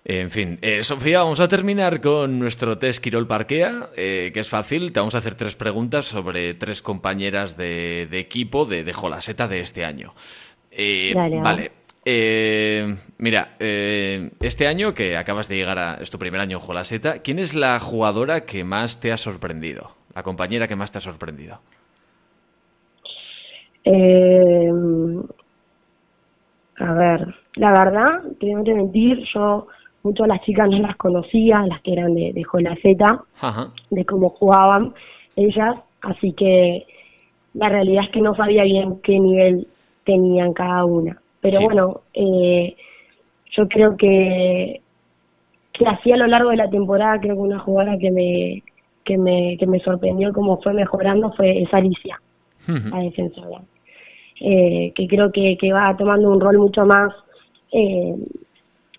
En 0.07 0.29
fin, 0.29 0.59
eh, 0.61 0.83
Sofía, 0.83 1.23
vamos 1.23 1.39
a 1.39 1.47
terminar 1.47 1.99
con 1.99 2.37
nuestro 2.37 2.77
test 2.77 3.03
Quirol 3.03 3.25
Parquea, 3.25 3.89
eh, 3.97 4.29
que 4.31 4.41
es 4.41 4.49
fácil. 4.51 4.93
Te 4.93 4.99
vamos 4.99 5.15
a 5.15 5.17
hacer 5.17 5.33
tres 5.33 5.55
preguntas 5.55 6.05
sobre 6.05 6.53
tres 6.53 6.83
compañeras 6.83 7.57
de, 7.57 8.07
equipo 8.11 8.65
de, 8.65 8.83
de 8.83 8.93
Jolaseta 8.93 9.47
de 9.47 9.61
este 9.61 9.83
año. 9.83 10.13
Eh, 10.69 11.11
vale. 11.15 11.71
mira, 13.17 13.55
este 13.57 14.67
año 14.67 14.93
que 14.93 15.17
acabas 15.17 15.47
de 15.47 15.55
llegar 15.55 15.79
a 15.79 15.95
es 15.95 16.11
tu 16.11 16.19
primer 16.19 16.39
año 16.39 16.57
en 16.57 16.63
Jolaseta, 16.63 17.23
¿quién 17.23 17.39
es 17.39 17.55
la 17.55 17.79
jugadora 17.79 18.41
que 18.41 18.63
más 18.63 18.99
te 18.99 19.11
ha 19.11 19.17
sorprendido? 19.17 19.87
La 20.13 20.21
compañera 20.21 20.67
que 20.67 20.75
más 20.75 20.91
te 20.91 20.99
ha 20.99 21.01
sorprendido. 21.01 21.61
a 26.77 26.93
ver, 26.93 27.35
la 27.55 27.71
verdad, 27.71 28.21
tengo 28.39 28.63
que 28.63 28.73
mentir, 28.75 29.17
yo 29.33 29.67
muchas 30.05 30.27
de 30.27 30.33
las 30.33 30.41
chicas 30.43 30.69
no 30.69 30.79
las 30.79 30.95
conocía, 30.95 31.65
las 31.65 31.81
que 31.81 31.93
eran 31.93 32.13
de, 32.13 32.31
de 32.31 32.43
Jolaceta, 32.43 33.23
de 33.89 34.05
cómo 34.05 34.29
jugaban 34.29 34.93
ellas, 35.35 35.75
así 36.01 36.31
que 36.33 36.85
la 37.55 37.69
realidad 37.69 38.05
es 38.05 38.11
que 38.11 38.21
no 38.21 38.35
sabía 38.35 38.63
bien 38.63 38.99
qué 39.01 39.19
nivel 39.19 39.67
tenían 40.05 40.53
cada 40.53 40.85
una. 40.85 41.19
Pero 41.41 41.61
bueno, 41.61 42.01
eh, 42.13 42.75
yo 43.51 43.67
creo 43.67 43.97
que, 43.97 44.81
que 45.73 45.87
así 45.87 46.11
a 46.11 46.17
lo 46.17 46.27
largo 46.27 46.51
de 46.51 46.57
la 46.57 46.69
temporada, 46.69 47.19
creo 47.19 47.35
que 47.35 47.41
una 47.41 47.59
jugadora 47.59 47.97
que 47.97 48.11
me, 48.11 48.63
que 49.03 49.17
me, 49.17 49.57
que 49.57 49.65
me 49.65 49.79
sorprendió 49.79 50.31
cómo 50.33 50.61
fue 50.61 50.73
mejorando 50.73 51.33
fue 51.33 51.63
esa 51.63 51.77
Alicia, 51.77 52.21
la 52.67 52.99
defensora. 52.99 53.61
Eh, 54.39 54.91
que 54.93 55.07
creo 55.07 55.31
que, 55.31 55.57
que 55.57 55.71
va 55.71 55.95
tomando 55.97 56.29
un 56.29 56.41
rol 56.41 56.57
mucho 56.57 56.85
más 56.85 57.13
eh, 57.71 58.15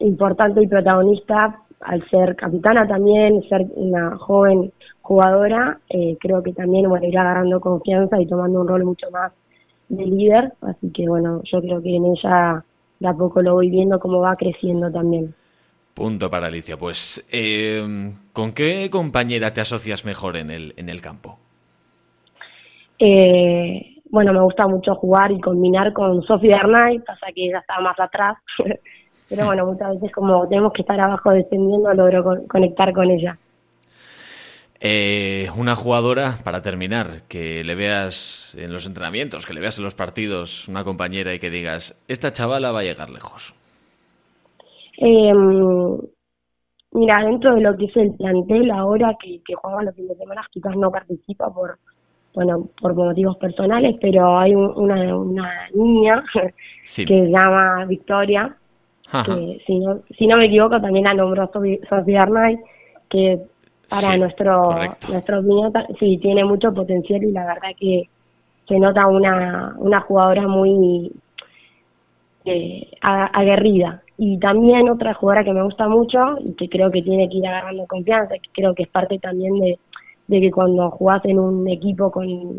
importante 0.00 0.62
y 0.62 0.66
protagonista 0.66 1.60
al 1.80 2.08
ser 2.08 2.36
capitana 2.36 2.86
también, 2.86 3.42
ser 3.48 3.66
una 3.74 4.16
joven 4.16 4.72
jugadora, 5.02 5.78
eh, 5.88 6.16
creo 6.20 6.42
que 6.42 6.52
también 6.52 6.88
bueno, 6.88 7.06
irá 7.06 7.22
agarrando 7.22 7.60
confianza 7.60 8.20
y 8.20 8.26
tomando 8.26 8.60
un 8.60 8.68
rol 8.68 8.84
mucho 8.84 9.10
más 9.10 9.32
de 9.88 10.04
líder, 10.04 10.52
así 10.62 10.90
que 10.92 11.08
bueno, 11.08 11.42
yo 11.44 11.60
creo 11.60 11.80
que 11.80 11.94
en 11.94 12.06
ella 12.06 12.64
de 12.98 13.08
a 13.08 13.12
poco 13.12 13.42
lo 13.42 13.54
voy 13.54 13.70
viendo 13.70 13.98
cómo 14.00 14.20
va 14.20 14.34
creciendo 14.36 14.90
también. 14.90 15.34
Punto 15.94 16.28
para 16.28 16.48
Alicia. 16.48 16.76
Pues, 16.76 17.24
eh, 17.30 18.12
¿con 18.32 18.52
qué 18.52 18.90
compañera 18.90 19.52
te 19.52 19.60
asocias 19.60 20.04
mejor 20.04 20.36
en 20.36 20.50
el, 20.50 20.74
en 20.76 20.88
el 20.88 21.00
campo? 21.00 21.38
Eh, 22.98 23.96
bueno, 24.10 24.32
me 24.32 24.40
gusta 24.40 24.66
mucho 24.66 24.94
jugar 24.94 25.32
y 25.32 25.40
combinar 25.40 25.92
con 25.92 26.22
Sofía 26.22 26.58
Arnay, 26.58 26.98
pasa 27.00 27.26
que 27.34 27.46
ella 27.46 27.58
estaba 27.58 27.80
más 27.80 28.00
atrás, 28.00 28.36
pero 29.28 29.46
bueno, 29.46 29.66
muchas 29.66 29.94
veces 29.94 30.12
como 30.12 30.48
tenemos 30.48 30.72
que 30.72 30.82
estar 30.82 31.00
abajo 31.00 31.30
descendiendo, 31.30 31.92
logro 31.94 32.46
conectar 32.48 32.92
con 32.92 33.10
ella. 33.10 33.38
Eh, 34.80 35.48
una 35.56 35.74
jugadora, 35.74 36.34
para 36.44 36.60
terminar, 36.60 37.22
que 37.28 37.64
le 37.64 37.74
veas 37.74 38.54
en 38.58 38.72
los 38.72 38.86
entrenamientos, 38.86 39.46
que 39.46 39.54
le 39.54 39.60
veas 39.60 39.78
en 39.78 39.84
los 39.84 39.94
partidos, 39.94 40.68
una 40.68 40.84
compañera 40.84 41.34
y 41.34 41.38
que 41.38 41.50
digas, 41.50 41.98
esta 42.08 42.30
chavala 42.30 42.72
va 42.72 42.80
a 42.80 42.84
llegar 42.84 43.08
lejos. 43.10 43.54
Eh, 44.98 45.32
mira, 46.92 47.24
dentro 47.24 47.54
de 47.54 47.60
lo 47.62 47.76
que 47.76 47.86
es 47.86 47.96
el 47.96 48.14
plantel 48.16 48.70
ahora, 48.70 49.16
que, 49.20 49.40
que 49.44 49.54
juega 49.54 49.82
los 49.82 49.94
fines 49.94 50.10
de 50.10 50.16
semana, 50.16 50.42
quizás 50.50 50.76
no 50.76 50.90
participa 50.90 51.52
por, 51.52 51.78
bueno, 52.34 52.68
por 52.80 52.94
motivos 52.94 53.38
personales, 53.38 53.96
pero 54.00 54.38
hay 54.38 54.54
una, 54.54 55.16
una 55.16 55.68
niña 55.72 56.20
que 56.32 56.54
se 56.84 57.04
llama 57.06 57.86
Victoria, 57.86 58.54
que 59.10 59.62
si 59.66 59.78
no, 59.78 60.00
si 60.16 60.26
no 60.26 60.36
me 60.36 60.46
equivoco 60.46 60.80
también 60.80 61.04
la 61.04 61.14
nombró 61.14 61.50
Sofía 61.88 62.22
Arnay, 62.22 62.58
que 63.08 63.40
para 63.88 64.16
nuestro 64.16 64.62
nuestros 65.08 65.44
niños 65.44 65.72
sí 65.98 66.18
tiene 66.18 66.44
mucho 66.44 66.74
potencial 66.74 67.22
y 67.22 67.32
la 67.32 67.46
verdad 67.46 67.70
que 67.78 68.08
se 68.66 68.78
nota 68.78 69.06
una, 69.06 69.74
una 69.78 70.00
jugadora 70.00 70.48
muy 70.48 71.12
eh, 72.44 72.90
aguerrida. 73.00 74.02
Y 74.18 74.38
también 74.38 74.88
otra 74.88 75.14
jugadora 75.14 75.44
que 75.44 75.52
me 75.52 75.62
gusta 75.62 75.88
mucho 75.88 76.18
y 76.40 76.52
que 76.54 76.68
creo 76.68 76.90
que 76.90 77.02
tiene 77.02 77.28
que 77.28 77.36
ir 77.36 77.46
agarrando 77.46 77.86
confianza, 77.86 78.34
que 78.34 78.50
creo 78.52 78.74
que 78.74 78.84
es 78.84 78.88
parte 78.88 79.18
también 79.18 79.58
de, 79.60 79.78
de 80.26 80.40
que 80.40 80.50
cuando 80.50 80.90
jugás 80.90 81.24
en 81.26 81.38
un 81.38 81.68
equipo 81.68 82.10
con 82.10 82.58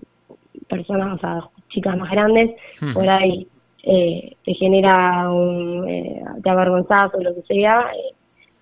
personas, 0.70 1.16
o 1.16 1.20
sea, 1.20 1.50
chicas 1.70 1.98
más 1.98 2.12
grandes, 2.12 2.56
por 2.94 3.10
ahí 3.10 3.48
eh, 3.84 4.36
te 4.44 4.54
genera 4.56 5.30
un, 5.32 5.88
eh, 5.88 6.24
te 6.44 6.50
avergonzás 6.50 7.14
o 7.14 7.22
lo 7.22 7.36
que 7.36 7.42
sea, 7.44 7.92
eh, 7.94 8.16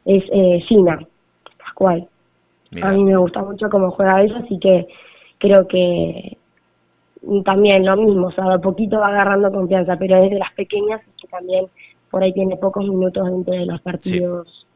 es 0.05 0.23
eh, 0.31 0.59
Gina, 0.67 0.99
Pascual. 1.57 2.07
A 2.81 2.91
mí 2.91 3.03
me 3.03 3.15
gusta 3.15 3.41
mucho 3.41 3.69
cómo 3.69 3.91
juega 3.91 4.21
ella, 4.21 4.37
así 4.43 4.59
que 4.59 4.87
creo 5.37 5.67
que 5.67 6.37
también 7.45 7.85
lo 7.85 7.95
mismo, 7.95 8.27
o 8.27 8.31
sea, 8.31 8.49
de 8.49 8.59
poquito 8.59 8.99
va 8.99 9.07
agarrando 9.07 9.51
confianza, 9.51 9.95
pero 9.97 10.21
desde 10.21 10.37
las 10.37 10.53
pequeñas, 10.53 11.01
que 11.19 11.27
también 11.27 11.67
por 12.11 12.21
ahí 12.23 12.33
tiene 12.33 12.57
pocos 12.57 12.87
minutos 12.87 13.25
dentro 13.25 13.53
de 13.53 13.65
los 13.65 13.81
partidos, 13.81 14.67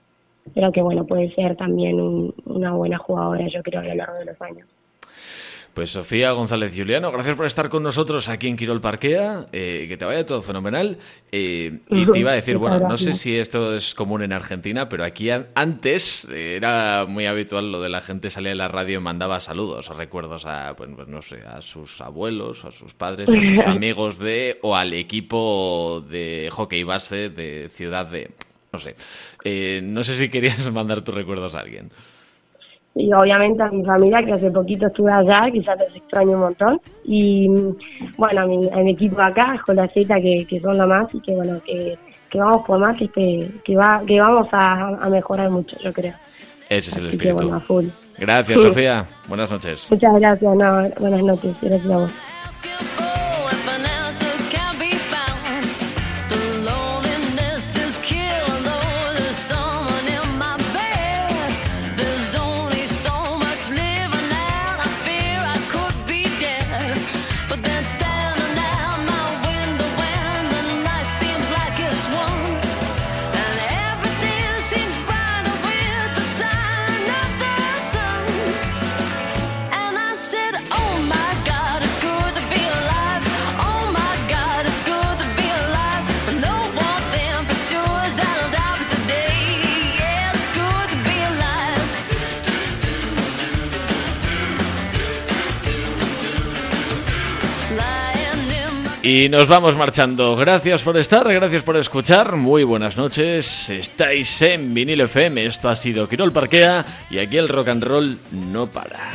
creo 0.54 0.72
que 0.72 0.82
bueno, 0.82 1.06
puede 1.06 1.34
ser 1.36 1.56
también 1.58 2.34
una 2.46 2.74
buena 2.74 2.98
jugadora, 2.98 3.48
yo 3.48 3.62
creo, 3.64 3.82
a 3.82 3.84
lo 3.84 3.96
largo 3.96 4.16
de 4.16 4.26
los 4.26 4.42
años. 4.42 4.68
Pues 5.80 5.92
Sofía 5.92 6.34
González 6.34 6.76
Juliano, 6.76 7.10
gracias 7.10 7.38
por 7.38 7.46
estar 7.46 7.70
con 7.70 7.84
nosotros 7.84 8.28
aquí 8.28 8.50
en 8.50 8.58
Quirol 8.58 8.82
Parquea, 8.82 9.46
eh, 9.54 9.86
que 9.88 9.96
te 9.96 10.04
vaya 10.04 10.26
todo 10.26 10.42
fenomenal. 10.42 10.98
Eh, 11.32 11.80
y 11.90 12.06
te 12.06 12.20
iba 12.20 12.32
a 12.32 12.34
decir, 12.34 12.58
bueno, 12.58 12.80
no 12.80 12.98
sé 12.98 13.14
si 13.14 13.38
esto 13.38 13.74
es 13.74 13.96
común 13.96 14.22
en 14.22 14.34
Argentina, 14.34 14.90
pero 14.90 15.06
aquí 15.06 15.30
antes 15.30 16.28
era 16.30 17.06
muy 17.08 17.28
habitual 17.28 17.72
lo 17.72 17.80
de 17.80 17.88
la 17.88 18.02
gente 18.02 18.30
salía 18.30 18.50
de 18.50 18.56
la 18.56 18.68
radio 18.68 19.00
y 19.00 19.02
mandaba 19.02 19.40
saludos 19.40 19.90
o 19.90 19.94
recuerdos 19.94 20.46
a, 20.46 20.76
pues, 20.76 20.90
pues, 20.94 21.08
no 21.08 21.22
sé, 21.22 21.44
a 21.48 21.62
sus 21.62 22.02
abuelos, 22.02 22.66
a 22.66 22.72
sus 22.72 22.94
padres, 22.94 23.30
a 23.30 23.42
sus 23.42 23.60
amigos 23.66 24.20
de, 24.20 24.60
o 24.64 24.76
al 24.76 24.92
equipo 24.92 26.04
de 26.10 26.50
hockey 26.52 26.84
base 26.84 27.30
de 27.30 27.70
ciudad 27.70 28.06
de, 28.06 28.32
no 28.74 28.80
sé. 28.80 28.98
Eh, 29.46 29.80
no 29.82 30.04
sé 30.04 30.16
si 30.16 30.28
querías 30.28 30.70
mandar 30.74 31.06
tus 31.06 31.16
recuerdos 31.16 31.56
a 31.56 31.62
alguien 31.62 31.90
y 33.00 33.14
obviamente 33.14 33.64
a 33.64 33.70
mi 33.70 33.84
familia, 33.84 34.24
que 34.24 34.34
hace 34.34 34.52
poquito 34.52 34.88
estuve 34.88 35.12
allá, 35.12 35.50
quizás 35.52 35.80
les 35.80 35.96
extraño 35.96 36.32
un 36.32 36.40
montón. 36.40 36.82
Y 37.04 37.48
bueno, 38.18 38.42
a 38.42 38.46
mi, 38.46 38.70
a 38.70 38.78
mi 38.78 38.92
equipo 38.92 39.22
acá, 39.22 39.62
con 39.66 39.78
la 39.78 39.88
Z, 39.88 40.22
que, 40.22 40.46
que 40.48 40.60
son 40.60 40.78
la 40.78 40.86
más 40.86 41.14
y 41.14 41.22
que 41.22 41.32
bueno, 41.36 41.60
que 41.66 41.98
que 42.30 42.40
vamos 42.40 42.66
por 42.66 42.80
más, 42.80 42.98
que, 42.98 43.08
que, 43.64 43.76
va, 43.76 44.04
que 44.06 44.20
vamos 44.20 44.48
a, 44.52 45.10
mejorar 45.10 45.50
mucho, 45.50 45.78
yo 45.80 45.92
creo. 45.92 46.14
Ese 46.70 46.92
es 46.92 46.98
el 46.98 47.08
espíritu. 47.08 47.62
Gracias, 48.18 48.62
Sofía. 48.62 49.06
Buenas 49.28 49.52
noches. 49.52 49.88
Muchas 49.90 50.20
gracias. 50.20 50.42
buenas 51.00 51.24
noches. 51.24 51.56
Gracias 51.62 51.92
a 51.92 51.98
vos. 51.98 52.14
Y 99.02 99.30
nos 99.30 99.48
vamos 99.48 99.78
marchando. 99.78 100.36
Gracias 100.36 100.84
por 100.84 100.98
estar, 100.98 101.32
gracias 101.34 101.64
por 101.64 101.78
escuchar. 101.78 102.36
Muy 102.36 102.64
buenas 102.64 102.98
noches. 102.98 103.70
Estáis 103.70 104.42
en 104.42 104.74
Vinil 104.74 105.00
FM. 105.02 105.46
Esto 105.46 105.70
ha 105.70 105.76
sido 105.78 106.10
Quirol 106.10 106.34
Parquea 106.34 106.86
y 107.10 107.20
aquí 107.20 107.38
el 107.38 107.48
rock 107.48 107.70
and 107.70 107.84
roll 107.84 108.18
no 108.32 108.68
para. 108.68 109.12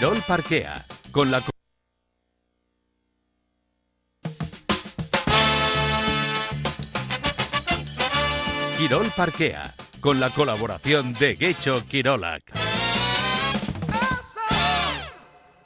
Quirol 0.00 0.22
Parquea, 0.26 0.82
con 1.12 1.30
la... 1.30 1.42
Quirol 8.78 9.10
Parquea, 9.14 9.74
con 10.00 10.18
la 10.18 10.30
colaboración 10.30 11.12
de 11.12 11.36
Gecho 11.36 11.86
Quirolac. 11.86 12.69